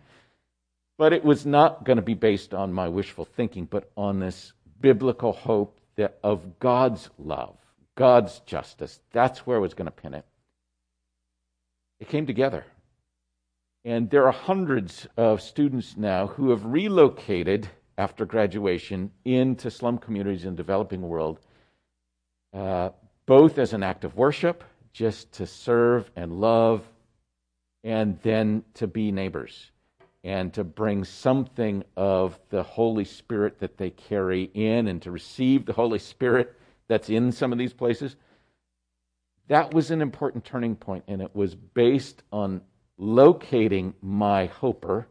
But 0.97 1.13
it 1.13 1.23
was 1.23 1.45
not 1.45 1.85
going 1.85 1.95
to 1.95 2.03
be 2.03 2.13
based 2.13 2.53
on 2.53 2.73
my 2.73 2.89
wishful 2.89 3.25
thinking, 3.25 3.65
but 3.65 3.89
on 3.95 4.19
this 4.19 4.53
biblical 4.79 5.31
hope 5.31 5.79
the, 5.95 6.11
of 6.23 6.59
God's 6.59 7.09
love, 7.17 7.55
God's 7.95 8.39
justice. 8.41 8.99
That's 9.11 9.39
where 9.39 9.57
I 9.57 9.61
was 9.61 9.73
going 9.73 9.85
to 9.85 9.91
pin 9.91 10.13
it. 10.13 10.25
It 11.99 12.09
came 12.09 12.25
together. 12.25 12.65
And 13.85 14.09
there 14.09 14.25
are 14.27 14.31
hundreds 14.31 15.07
of 15.17 15.41
students 15.41 15.95
now 15.97 16.27
who 16.27 16.49
have 16.51 16.65
relocated 16.65 17.69
after 17.97 18.25
graduation 18.25 19.11
into 19.23 19.71
slum 19.71 19.97
communities 19.97 20.45
in 20.45 20.51
the 20.51 20.57
developing 20.57 21.01
world, 21.01 21.39
uh, 22.53 22.89
both 23.25 23.57
as 23.57 23.73
an 23.73 23.83
act 23.83 24.03
of 24.03 24.15
worship, 24.15 24.63
just 24.93 25.31
to 25.33 25.47
serve 25.47 26.09
and 26.15 26.39
love, 26.39 26.87
and 27.83 28.19
then 28.21 28.63
to 28.75 28.87
be 28.87 29.11
neighbors 29.11 29.71
and 30.23 30.53
to 30.53 30.63
bring 30.63 31.03
something 31.03 31.83
of 31.97 32.39
the 32.49 32.63
Holy 32.63 33.03
Spirit 33.03 33.59
that 33.59 33.77
they 33.77 33.89
carry 33.89 34.43
in 34.53 34.87
and 34.87 35.01
to 35.01 35.11
receive 35.11 35.65
the 35.65 35.73
Holy 35.73 35.99
Spirit 35.99 36.55
that's 36.87 37.09
in 37.09 37.31
some 37.31 37.51
of 37.51 37.57
these 37.57 37.73
places. 37.73 38.15
That 39.49 39.73
was 39.73 39.91
an 39.91 40.01
important 40.01 40.45
turning 40.45 40.75
point, 40.75 41.03
and 41.07 41.21
it 41.21 41.35
was 41.35 41.55
based 41.55 42.23
on 42.31 42.61
locating 42.97 43.93
my 44.01 44.45
hoper 44.45 45.07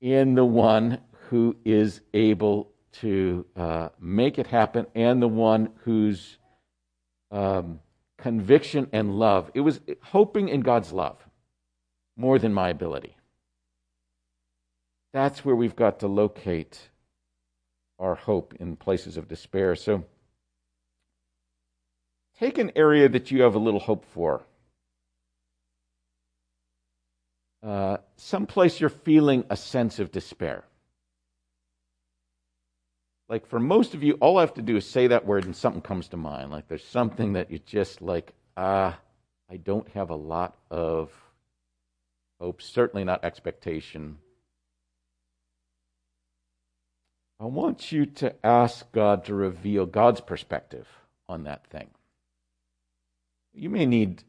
in 0.00 0.34
the 0.34 0.44
one 0.44 0.98
who 1.28 1.56
is 1.64 2.00
able 2.14 2.70
to 2.92 3.44
uh, 3.56 3.88
make 3.98 4.38
it 4.38 4.46
happen 4.46 4.86
and 4.94 5.20
the 5.20 5.28
one 5.28 5.70
who's 5.84 6.36
um, 7.32 7.80
conviction 8.22 8.88
and 8.92 9.18
love, 9.18 9.50
it 9.52 9.60
was 9.60 9.80
hoping 10.00 10.48
in 10.48 10.60
God's 10.60 10.92
love 10.92 11.18
more 12.16 12.38
than 12.38 12.54
my 12.54 12.68
ability. 12.68 13.16
That's 15.12 15.44
where 15.44 15.56
we've 15.56 15.74
got 15.74 16.00
to 16.00 16.06
locate 16.06 16.78
our 17.98 18.14
hope 18.14 18.54
in 18.60 18.76
places 18.76 19.16
of 19.16 19.26
despair. 19.26 19.74
So 19.74 20.04
take 22.38 22.58
an 22.58 22.70
area 22.76 23.08
that 23.08 23.32
you 23.32 23.42
have 23.42 23.56
a 23.56 23.58
little 23.58 23.80
hope 23.80 24.04
for. 24.04 24.42
Uh, 27.62 27.96
someplace 28.16 28.80
you're 28.80 28.88
feeling 28.88 29.44
a 29.50 29.56
sense 29.56 29.98
of 29.98 30.12
despair. 30.12 30.64
Like 33.32 33.46
for 33.46 33.58
most 33.58 33.94
of 33.94 34.02
you, 34.02 34.18
all 34.20 34.36
I 34.36 34.42
have 34.42 34.52
to 34.54 34.62
do 34.62 34.76
is 34.76 34.86
say 34.86 35.06
that 35.06 35.24
word 35.24 35.46
and 35.46 35.56
something 35.56 35.80
comes 35.80 36.06
to 36.08 36.18
mind. 36.18 36.50
Like 36.50 36.68
there's 36.68 36.84
something 36.84 37.32
that 37.32 37.50
you 37.50 37.60
just 37.60 38.02
like, 38.02 38.34
ah, 38.58 38.98
I 39.50 39.56
don't 39.56 39.88
have 39.92 40.10
a 40.10 40.14
lot 40.14 40.58
of 40.70 41.10
hope, 42.38 42.60
certainly 42.60 43.04
not 43.04 43.24
expectation. 43.24 44.18
I 47.40 47.46
want 47.46 47.90
you 47.90 48.04
to 48.04 48.34
ask 48.44 48.92
God 48.92 49.24
to 49.24 49.34
reveal 49.34 49.86
God's 49.86 50.20
perspective 50.20 50.86
on 51.26 51.44
that 51.44 51.66
thing. 51.68 51.88
You 53.54 53.70
may 53.70 53.86
need 53.86 54.24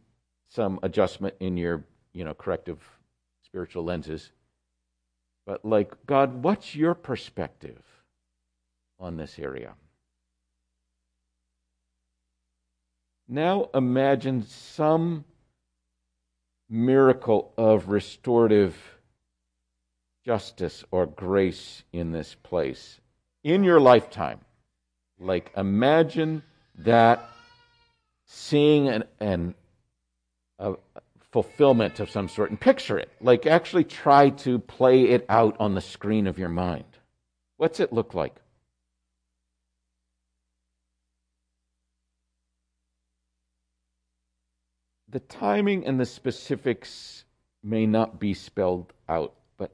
some 0.48 0.80
adjustment 0.82 1.36
in 1.42 1.58
your, 1.58 1.84
you 2.14 2.24
know, 2.24 2.34
corrective 2.34 2.80
spiritual 3.44 3.84
lenses. 3.84 4.32
But 5.46 5.66
like, 5.66 5.94
God, 6.06 6.42
what's 6.42 6.74
your 6.74 6.94
perspective 6.94 7.84
on 9.04 9.18
this 9.18 9.38
area? 9.38 9.74
Now 13.28 13.70
imagine 13.74 14.46
some 14.48 15.26
miracle 16.70 17.54
of 17.58 17.90
restorative 17.90 18.76
justice 20.26 20.84
or 20.92 21.06
grace 21.06 21.84
in 21.92 22.12
this 22.12 22.36
place 22.36 23.00
in 23.44 23.64
your 23.64 23.80
lifetime. 23.80 24.40
Like, 25.20 25.52
imagine 25.56 26.44
that 26.80 27.30
seeing 28.26 28.88
an, 28.88 29.04
an 29.20 29.56
a 30.60 30.76
fulfillment 31.32 32.00
of 32.00 32.10
some 32.10 32.30
sort 32.30 32.50
and 32.50 32.60
picture 32.60 32.98
it. 32.98 33.12
Like, 33.22 33.46
actually 33.46 33.84
try 33.84 34.30
to 34.30 34.60
play 34.60 35.10
it 35.10 35.26
out 35.30 35.56
on 35.60 35.76
the 35.76 35.82
screen 35.82 36.28
of 36.28 36.40
your 36.40 36.50
mind. 36.50 36.86
What's 37.58 37.80
it 37.80 37.94
look 37.94 38.14
like? 38.14 38.36
The 45.14 45.20
timing 45.20 45.86
and 45.86 46.00
the 46.00 46.08
specifics 46.08 47.24
may 47.62 47.86
not 47.86 48.20
be 48.20 48.34
spelled 48.34 48.94
out 49.08 49.36
but 49.58 49.72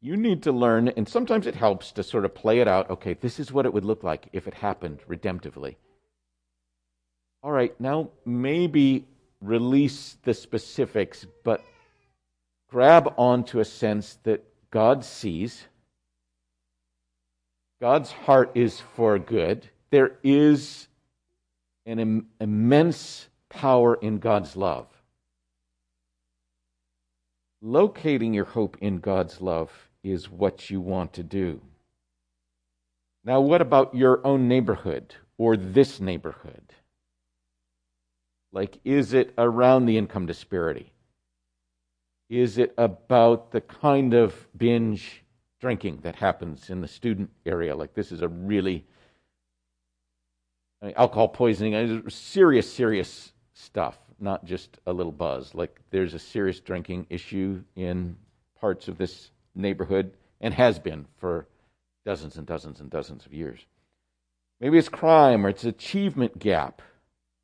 you 0.00 0.16
need 0.16 0.42
to 0.42 0.50
learn, 0.50 0.88
and 0.88 1.08
sometimes 1.08 1.46
it 1.46 1.54
helps 1.54 1.92
to 1.92 2.02
sort 2.02 2.24
of 2.24 2.34
play 2.34 2.58
it 2.58 2.66
out. 2.66 2.90
Okay, 2.90 3.14
this 3.14 3.38
is 3.38 3.52
what 3.52 3.64
it 3.64 3.72
would 3.72 3.84
look 3.84 4.02
like 4.02 4.28
if 4.32 4.48
it 4.48 4.54
happened 4.54 4.98
redemptively. 5.08 5.76
All 7.44 7.52
right, 7.52 7.80
now 7.80 8.10
maybe 8.24 9.06
release 9.40 10.16
the 10.24 10.34
specifics, 10.34 11.24
but 11.44 11.64
grab 12.68 13.14
onto 13.16 13.60
a 13.60 13.64
sense 13.64 14.18
that 14.24 14.44
God 14.72 15.04
sees. 15.04 15.64
God's 17.80 18.10
heart 18.10 18.50
is 18.56 18.80
for 18.96 19.16
good. 19.20 19.68
There 19.90 20.18
is 20.24 20.88
an 21.86 22.00
Im- 22.00 22.26
immense 22.40 23.28
power 23.48 23.94
in 23.94 24.18
God's 24.18 24.56
love. 24.56 24.86
Locating 27.62 28.34
your 28.34 28.44
hope 28.44 28.76
in 28.80 28.98
God's 28.98 29.40
love 29.40 29.70
is 30.02 30.30
what 30.30 30.70
you 30.70 30.80
want 30.80 31.12
to 31.14 31.22
do. 31.22 31.60
Now, 33.24 33.40
what 33.40 33.60
about 33.60 33.94
your 33.94 34.24
own 34.24 34.46
neighborhood 34.46 35.16
or 35.36 35.56
this 35.56 36.00
neighborhood? 36.00 36.72
Like, 38.52 38.78
is 38.84 39.12
it 39.12 39.34
around 39.36 39.86
the 39.86 39.98
income 39.98 40.26
disparity? 40.26 40.92
Is 42.28 42.58
it 42.58 42.72
about 42.78 43.50
the 43.50 43.60
kind 43.60 44.14
of 44.14 44.46
binge 44.56 45.24
drinking 45.60 46.00
that 46.02 46.16
happens 46.16 46.70
in 46.70 46.80
the 46.80 46.88
student 46.88 47.30
area? 47.44 47.74
Like, 47.74 47.94
this 47.94 48.12
is 48.12 48.22
a 48.22 48.28
really 48.28 48.86
I 50.80 50.86
mean, 50.86 50.94
alcohol 50.96 51.28
poisoning, 51.28 52.08
serious, 52.08 52.72
serious 52.72 53.32
stuff, 53.56 53.96
not 54.20 54.44
just 54.44 54.78
a 54.86 54.92
little 54.92 55.12
buzz. 55.12 55.54
Like, 55.54 55.80
there's 55.90 56.14
a 56.14 56.18
serious 56.18 56.60
drinking 56.60 57.06
issue 57.08 57.62
in 57.74 58.16
parts 58.60 58.86
of 58.86 58.98
this 58.98 59.30
neighborhood 59.54 60.12
and 60.40 60.52
has 60.54 60.78
been 60.78 61.06
for 61.16 61.46
dozens 62.04 62.36
and 62.36 62.46
dozens 62.46 62.80
and 62.80 62.90
dozens 62.90 63.24
of 63.24 63.32
years. 63.32 63.58
Maybe 64.60 64.78
it's 64.78 64.88
crime 64.88 65.44
or 65.44 65.48
it's 65.48 65.64
achievement 65.64 66.38
gap. 66.38 66.82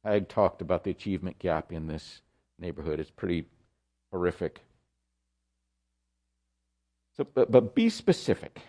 I 0.04 0.20
talked 0.20 0.60
about 0.60 0.84
the 0.84 0.90
achievement 0.90 1.38
gap 1.38 1.72
in 1.72 1.86
this 1.86 2.20
neighborhood. 2.58 3.00
It's 3.00 3.10
pretty 3.10 3.46
horrific. 4.10 4.60
So, 7.16 7.24
but, 7.24 7.50
but 7.50 7.74
be 7.74 7.88
specific. 7.88 8.60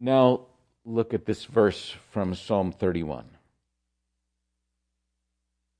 Now, 0.00 0.42
look 0.84 1.14
at 1.14 1.24
this 1.24 1.44
verse 1.44 1.94
from 2.10 2.34
Psalm 2.34 2.72
31. 2.72 3.24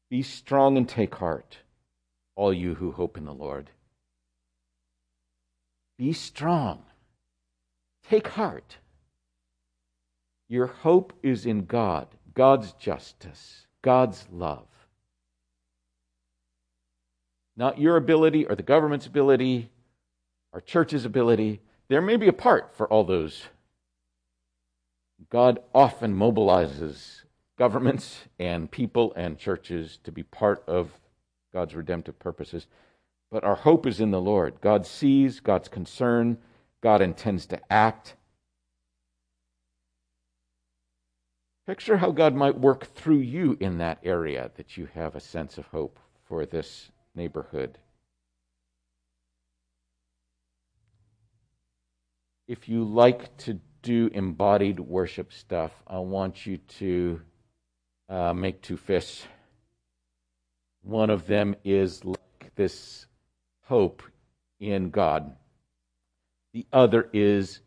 Be 0.09 0.23
strong 0.23 0.77
and 0.77 0.89
take 0.89 1.15
heart, 1.17 1.59
all 2.37 2.53
you 2.53 2.75
who 2.75 2.93
hope 2.93 3.17
in 3.17 3.25
the 3.25 3.35
Lord. 3.35 3.71
Be 5.99 6.13
strong. 6.13 6.85
Take 8.09 8.29
heart. 8.29 8.77
Your 10.49 10.67
hope 10.67 11.13
is 11.23 11.45
in 11.45 11.65
God, 11.65 12.07
God's 12.35 12.73
justice, 12.73 13.67
God's 13.83 14.27
love. 14.31 14.67
Not 17.57 17.81
your 17.81 17.97
ability 17.97 18.47
or 18.47 18.55
the 18.55 18.63
government's 18.63 19.07
ability, 19.07 19.71
our 20.53 20.61
church's 20.61 21.05
ability. 21.05 21.61
There 21.89 22.03
may 22.03 22.17
be 22.17 22.29
a 22.29 22.33
part 22.33 22.75
for 22.77 22.87
all 22.87 23.03
those. 23.03 23.45
God 25.31 25.59
often 25.75 26.15
mobilizes 26.15 27.23
governments 27.59 28.25
and 28.39 28.71
people 28.71 29.13
and 29.17 29.39
churches 29.39 29.99
to 30.05 30.13
be 30.13 30.23
part 30.23 30.63
of 30.67 31.01
God's 31.53 31.75
redemptive 31.75 32.19
purposes. 32.19 32.67
But 33.31 33.45
our 33.45 33.55
hope 33.55 33.87
is 33.87 34.01
in 34.01 34.11
the 34.11 34.21
Lord. 34.21 34.61
God 34.61 34.87
sees, 34.87 35.41
God's 35.41 35.69
concern, 35.69 36.39
God 36.83 37.01
intends 37.01 37.47
to 37.47 37.73
act. 37.73 38.15
Picture 41.67 41.97
how 41.97 42.13
God 42.13 42.35
might 42.35 42.59
work 42.59 42.95
through 42.95 43.19
you 43.19 43.57
in 43.59 43.79
that 43.79 43.99
area 44.05 44.51
that 44.57 44.77
you 44.77 44.89
have 44.95 45.17
a 45.17 45.21
sense 45.21 45.59
of 45.59 45.67
hope 45.67 45.99
for 46.29 46.47
this 46.47 46.91
neighborhood. 47.15 47.79
If 52.47 52.69
you 52.69 52.85
like 52.85 53.37
to 53.39 53.59
do 53.83 54.09
embodied 54.13 54.79
worship 54.79 55.33
stuff, 55.33 55.73
I 55.89 55.99
want 55.99 56.47
you 56.47 56.59
to 56.59 57.21
uh, 58.09 58.33
make 58.33 58.63
two 58.63 58.77
fish. 58.77 59.25
One 60.83 61.11
of 61.11 61.27
them 61.27 61.57
is 61.65 62.05
like 62.05 62.55
this 62.55 63.07
hope 63.63 64.03
in 64.61 64.91
God. 64.91 65.35
The 66.53 66.67
other 66.73 67.09
is 67.13 67.61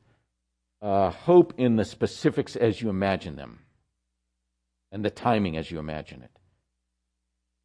uh, 0.81 1.09
hope 1.09 1.53
in 1.57 1.75
the 1.75 1.85
specifics 1.85 2.55
as 2.55 2.81
you 2.81 2.89
imagine 2.89 3.35
them 3.35 3.59
and 4.91 5.03
the 5.03 5.09
timing 5.09 5.57
as 5.57 5.69
you 5.69 5.79
imagine 5.79 6.23
it. 6.23 6.31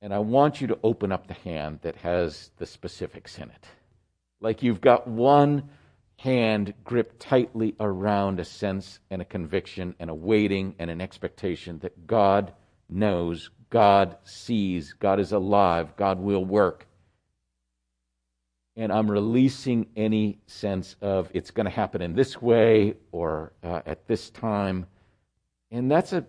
And 0.02 0.12
I 0.12 0.18
want 0.18 0.60
you 0.60 0.66
to 0.66 0.78
open 0.82 1.12
up 1.12 1.26
the 1.26 1.34
hand 1.34 1.78
that 1.82 1.96
has 1.96 2.50
the 2.58 2.66
specifics 2.66 3.38
in 3.38 3.48
it. 3.50 3.66
Like 4.40 4.62
you've 4.62 4.82
got 4.82 5.08
one 5.08 5.70
hand 6.18 6.74
gripped 6.84 7.20
tightly 7.20 7.74
around 7.80 8.40
a 8.40 8.44
sense 8.44 8.98
and 9.10 9.22
a 9.22 9.24
conviction 9.24 9.94
and 9.98 10.10
a 10.10 10.14
waiting 10.14 10.74
and 10.78 10.90
an 10.90 11.00
expectation 11.00 11.78
that 11.78 12.06
God 12.06 12.52
knows, 12.88 13.50
God 13.70 14.16
sees, 14.24 14.92
God 14.92 15.20
is 15.20 15.32
alive, 15.32 15.96
God 15.96 16.20
will 16.20 16.44
work 16.44 16.86
and 18.76 18.92
I'm 18.92 19.10
releasing 19.10 19.86
any 19.96 20.38
sense 20.46 20.96
of 21.00 21.30
it's 21.32 21.50
going 21.50 21.66
to 21.66 21.70
happen 21.70 22.02
in 22.02 22.14
this 22.14 22.42
way 22.42 22.94
or 23.12 23.52
uh, 23.62 23.82
at 23.86 24.06
this 24.08 24.30
time. 24.30 24.86
And 25.70 25.90
that's 25.90 26.12
an 26.12 26.26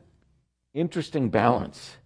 interesting 0.73 1.29
balance. 1.29 1.97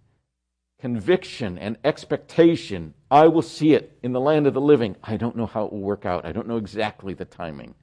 Conviction 0.80 1.58
and 1.58 1.76
expectation. 1.84 2.94
I 3.10 3.28
will 3.28 3.42
see 3.42 3.74
it 3.74 3.98
in 4.02 4.12
the 4.12 4.20
land 4.20 4.46
of 4.46 4.54
the 4.54 4.62
living. 4.62 4.96
I 5.02 5.18
don't 5.18 5.36
know 5.36 5.46
how 5.46 5.66
it 5.66 5.72
will 5.72 5.80
work 5.80 6.06
out. 6.06 6.24
I 6.24 6.32
don't 6.32 6.48
know 6.48 6.56
exactly 6.56 7.12
the 7.12 7.26
timing. 7.26 7.74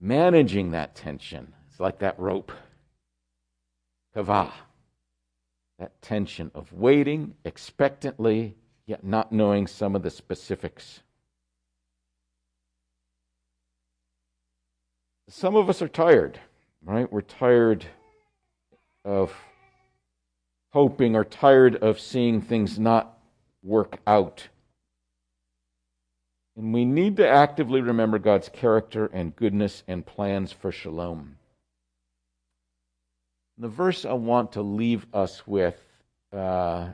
managing 0.00 0.70
that 0.72 0.94
tension. 0.94 1.54
It's 1.70 1.80
like 1.80 1.98
that 1.98 2.18
rope. 2.18 2.52
Kavah. 4.14 4.52
That 5.78 6.00
tension 6.00 6.50
of 6.54 6.72
waiting 6.72 7.34
expectantly, 7.44 8.56
yet 8.86 9.04
not 9.04 9.32
knowing 9.32 9.66
some 9.66 9.94
of 9.94 10.02
the 10.02 10.10
specifics. 10.10 11.00
Some 15.28 15.56
of 15.56 15.68
us 15.68 15.82
are 15.82 15.88
tired, 15.88 16.38
right? 16.82 17.10
We're 17.12 17.20
tired 17.20 17.84
of 19.04 19.34
hoping 20.72 21.16
or 21.16 21.24
tired 21.24 21.76
of 21.76 21.98
seeing 21.98 22.40
things 22.40 22.78
not 22.78 23.18
work 23.62 23.98
out. 24.06 24.48
And 26.56 26.72
we 26.72 26.84
need 26.84 27.16
to 27.18 27.28
actively 27.28 27.82
remember 27.82 28.18
God's 28.18 28.48
character 28.48 29.10
and 29.12 29.36
goodness 29.36 29.82
and 29.86 30.06
plans 30.06 30.52
for 30.52 30.72
shalom. 30.72 31.36
The 33.58 33.68
verse 33.68 34.04
I 34.04 34.12
want 34.12 34.52
to 34.52 34.62
leave 34.62 35.06
us 35.14 35.46
with, 35.46 35.80
uh, 36.30 36.90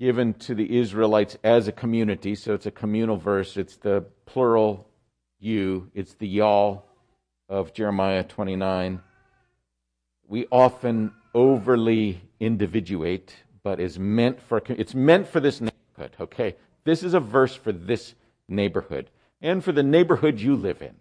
given 0.00 0.34
to 0.34 0.56
the 0.56 0.78
Israelites 0.78 1.38
as 1.44 1.68
a 1.68 1.72
community, 1.72 2.34
so 2.34 2.54
it's 2.54 2.66
a 2.66 2.72
communal 2.72 3.16
verse, 3.16 3.56
it's 3.56 3.76
the 3.76 4.04
plural 4.26 4.88
you, 5.38 5.88
it's 5.94 6.14
the 6.14 6.26
y'all 6.26 6.84
of 7.48 7.72
Jeremiah 7.72 8.24
29, 8.24 9.00
we 10.26 10.46
often 10.50 11.12
overly 11.32 12.20
individuate, 12.40 13.34
but 13.62 13.78
is 13.78 14.00
meant 14.00 14.40
for 14.40 14.60
it's 14.66 14.94
meant 14.94 15.28
for 15.28 15.38
this 15.38 15.60
neighborhood. 15.60 16.16
Okay, 16.20 16.56
this 16.84 17.04
is 17.04 17.14
a 17.14 17.20
verse 17.20 17.54
for 17.54 17.70
this 17.70 18.14
neighborhood 18.48 19.10
and 19.40 19.62
for 19.62 19.70
the 19.70 19.82
neighborhood 19.82 20.40
you 20.40 20.56
live 20.56 20.82
in, 20.82 20.96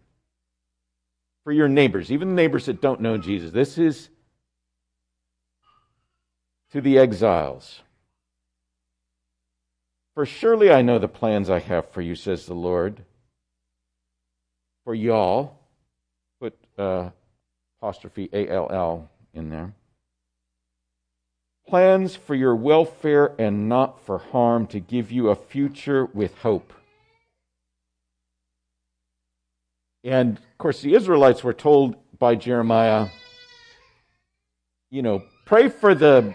for 1.44 1.52
your 1.52 1.68
neighbors, 1.68 2.12
even 2.12 2.30
the 2.30 2.36
neighbors 2.36 2.68
that 2.68 2.80
don't 2.80 3.02
know 3.02 3.18
Jesus. 3.18 3.52
This 3.52 3.80
is 3.80 4.10
to 6.72 6.82
the 6.82 6.98
exiles. 6.98 7.82
For 10.16 10.26
surely 10.26 10.72
I 10.72 10.82
know 10.82 11.00
the 11.00 11.08
plans 11.08 11.50
I 11.50 11.60
have 11.60 11.90
for 11.92 12.02
you, 12.02 12.16
says 12.16 12.46
the 12.46 12.54
Lord. 12.54 13.04
For 14.84 14.94
y'all, 14.94 15.60
uh, 16.80 17.10
apostrophe 17.78 18.30
A 18.32 18.50
L 18.50 18.70
L 18.72 19.10
in 19.34 19.50
there. 19.50 19.74
Plans 21.68 22.16
for 22.16 22.34
your 22.34 22.56
welfare 22.56 23.36
and 23.38 23.70
not 23.70 24.04
for 24.06 24.18
harm 24.18 24.66
to 24.68 24.80
give 24.80 25.12
you 25.12 25.30
a 25.30 25.36
future 25.36 26.06
with 26.06 26.36
hope. 26.40 26.74
And 30.04 30.38
of 30.38 30.58
course, 30.58 30.82
the 30.82 30.96
Israelites 30.96 31.44
were 31.44 31.54
told 31.54 31.96
by 32.18 32.36
Jeremiah, 32.36 33.10
you 34.90 35.02
know, 35.02 35.22
pray 35.46 35.70
for 35.70 35.94
the 35.94 36.34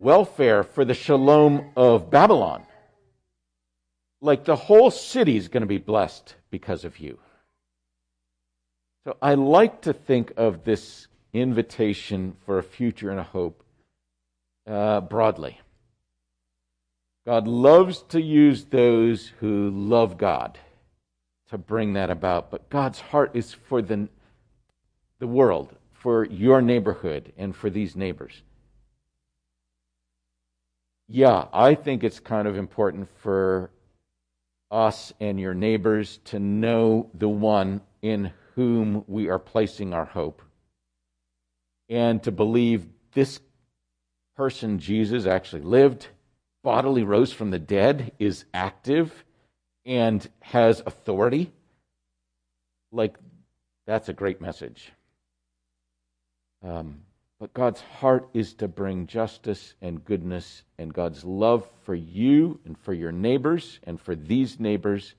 welfare, 0.00 0.64
for 0.64 0.84
the 0.84 0.94
shalom 0.94 1.70
of 1.76 2.10
Babylon. 2.10 2.64
Like 4.20 4.44
the 4.44 4.56
whole 4.56 4.90
city 4.90 5.36
is 5.36 5.48
going 5.48 5.60
to 5.60 5.66
be 5.66 5.78
blessed 5.78 6.34
because 6.50 6.84
of 6.84 6.98
you. 6.98 7.18
So 9.04 9.16
I 9.22 9.34
like 9.34 9.82
to 9.82 9.92
think 9.92 10.32
of 10.36 10.64
this 10.64 11.06
invitation 11.32 12.36
for 12.44 12.58
a 12.58 12.62
future 12.62 13.10
and 13.10 13.20
a 13.20 13.24
hope 13.24 13.62
uh, 14.66 15.02
broadly. 15.02 15.60
God 17.26 17.46
loves 17.46 18.02
to 18.08 18.20
use 18.20 18.64
those 18.64 19.28
who 19.40 19.70
love 19.70 20.16
God 20.16 20.58
to 21.50 21.58
bring 21.58 21.92
that 21.92 22.10
about, 22.10 22.50
but 22.50 22.70
God's 22.70 23.00
heart 23.00 23.32
is 23.34 23.52
for 23.52 23.82
the, 23.82 24.08
the 25.18 25.26
world, 25.26 25.74
for 25.92 26.24
your 26.24 26.62
neighborhood, 26.62 27.32
and 27.36 27.54
for 27.54 27.68
these 27.68 27.94
neighbors. 27.94 28.42
Yeah, 31.12 31.46
I 31.52 31.74
think 31.74 32.04
it's 32.04 32.20
kind 32.20 32.46
of 32.46 32.56
important 32.56 33.08
for 33.20 33.72
us 34.70 35.12
and 35.18 35.40
your 35.40 35.54
neighbors 35.54 36.20
to 36.26 36.38
know 36.38 37.10
the 37.14 37.28
one 37.28 37.80
in 38.00 38.30
whom 38.54 39.02
we 39.08 39.28
are 39.28 39.40
placing 39.40 39.92
our 39.92 40.04
hope. 40.04 40.40
And 41.88 42.22
to 42.22 42.30
believe 42.30 42.86
this 43.12 43.40
person, 44.36 44.78
Jesus, 44.78 45.26
actually 45.26 45.62
lived, 45.62 46.06
bodily 46.62 47.02
rose 47.02 47.32
from 47.32 47.50
the 47.50 47.58
dead, 47.58 48.12
is 48.20 48.44
active, 48.54 49.24
and 49.84 50.24
has 50.38 50.80
authority. 50.86 51.50
Like, 52.92 53.16
that's 53.84 54.08
a 54.08 54.12
great 54.12 54.40
message. 54.40 54.92
Um, 56.62 57.00
but 57.40 57.54
God's 57.54 57.80
heart 57.80 58.28
is 58.34 58.52
to 58.54 58.68
bring 58.68 59.06
justice 59.06 59.72
and 59.80 60.04
goodness, 60.04 60.62
and 60.78 60.92
God's 60.92 61.24
love 61.24 61.66
for 61.84 61.94
you 61.94 62.60
and 62.66 62.78
for 62.78 62.92
your 62.92 63.12
neighbors 63.12 63.80
and 63.84 63.98
for 63.98 64.14
these 64.14 64.60
neighbors. 64.60 65.14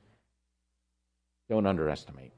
Don't 1.49 1.65
underestimate. 1.65 2.31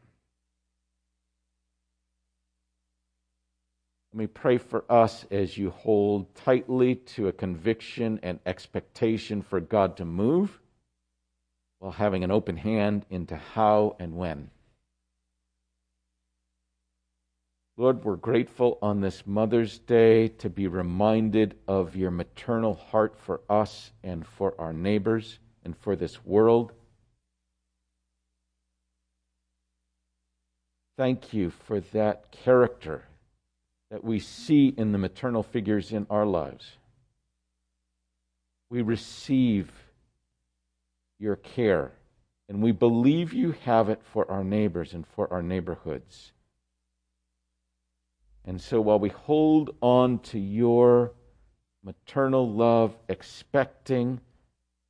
Let 4.13 4.19
me 4.19 4.27
pray 4.27 4.57
for 4.57 4.85
us 4.89 5.25
as 5.29 5.57
you 5.57 5.71
hold 5.71 6.33
tightly 6.33 6.95
to 6.95 7.27
a 7.27 7.33
conviction 7.33 8.21
and 8.23 8.39
expectation 8.45 9.41
for 9.41 9.59
God 9.59 9.97
to 9.97 10.05
move 10.05 10.61
while 11.79 11.91
having 11.91 12.23
an 12.23 12.31
open 12.31 12.55
hand 12.55 13.05
into 13.09 13.35
how 13.35 13.97
and 13.99 14.15
when. 14.15 14.49
Lord, 17.75 18.03
we're 18.03 18.17
grateful 18.17 18.77
on 18.83 19.01
this 19.01 19.25
Mother's 19.25 19.79
Day 19.79 20.27
to 20.27 20.49
be 20.49 20.67
reminded 20.67 21.55
of 21.67 21.95
your 21.95 22.11
maternal 22.11 22.75
heart 22.75 23.17
for 23.17 23.41
us 23.49 23.91
and 24.03 24.27
for 24.27 24.53
our 24.59 24.73
neighbors 24.73 25.39
and 25.65 25.75
for 25.75 25.95
this 25.95 26.23
world. 26.23 26.71
Thank 30.97 31.33
you 31.33 31.49
for 31.49 31.79
that 31.79 32.31
character 32.31 33.05
that 33.89 34.03
we 34.03 34.19
see 34.19 34.67
in 34.77 34.91
the 34.91 34.99
maternal 34.99 35.41
figures 35.41 35.91
in 35.91 36.05
our 36.11 36.27
lives. 36.27 36.77
We 38.69 38.83
receive 38.83 39.71
your 41.17 41.37
care, 41.37 41.91
and 42.47 42.61
we 42.61 42.71
believe 42.71 43.33
you 43.33 43.53
have 43.63 43.89
it 43.89 44.01
for 44.03 44.29
our 44.29 44.43
neighbors 44.43 44.93
and 44.93 45.07
for 45.07 45.31
our 45.33 45.41
neighborhoods. 45.41 46.33
And 48.45 48.61
so 48.61 48.81
while 48.81 48.99
we 48.99 49.09
hold 49.09 49.75
on 49.81 50.19
to 50.19 50.39
your 50.39 51.13
maternal 51.83 52.49
love, 52.49 52.95
expecting 53.07 54.19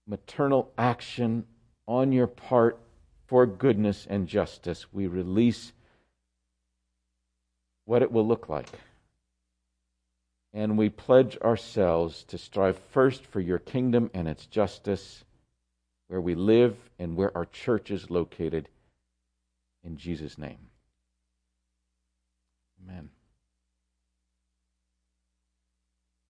maternal 0.08 0.72
action 0.78 1.46
on 1.88 2.12
your 2.12 2.28
part 2.28 2.80
for 3.28 3.46
goodness 3.46 4.08
and 4.10 4.28
justice, 4.28 4.88
we 4.92 5.08
release 5.08 5.72
what 7.86 8.02
it 8.02 8.12
will 8.12 8.28
look 8.28 8.50
like 8.50 8.70
and 10.54 10.78
we 10.78 10.90
pledge 10.90 11.38
ourselves 11.40 12.24
to 12.26 12.38
strive 12.38 12.78
first 12.92 13.26
for 13.26 13.40
your 13.40 13.58
kingdom 13.58 14.12
and 14.14 14.28
its 14.28 14.46
justice, 14.46 15.24
where 16.08 16.22
we 16.22 16.36
live 16.36 16.78
and 17.00 17.16
where 17.16 17.36
our 17.36 17.46
church 17.46 17.90
is 17.90 18.12
located. 18.12 18.70
In 19.84 19.98
Jesus' 19.98 20.38
name. 20.38 20.70
Amen. 22.84 23.10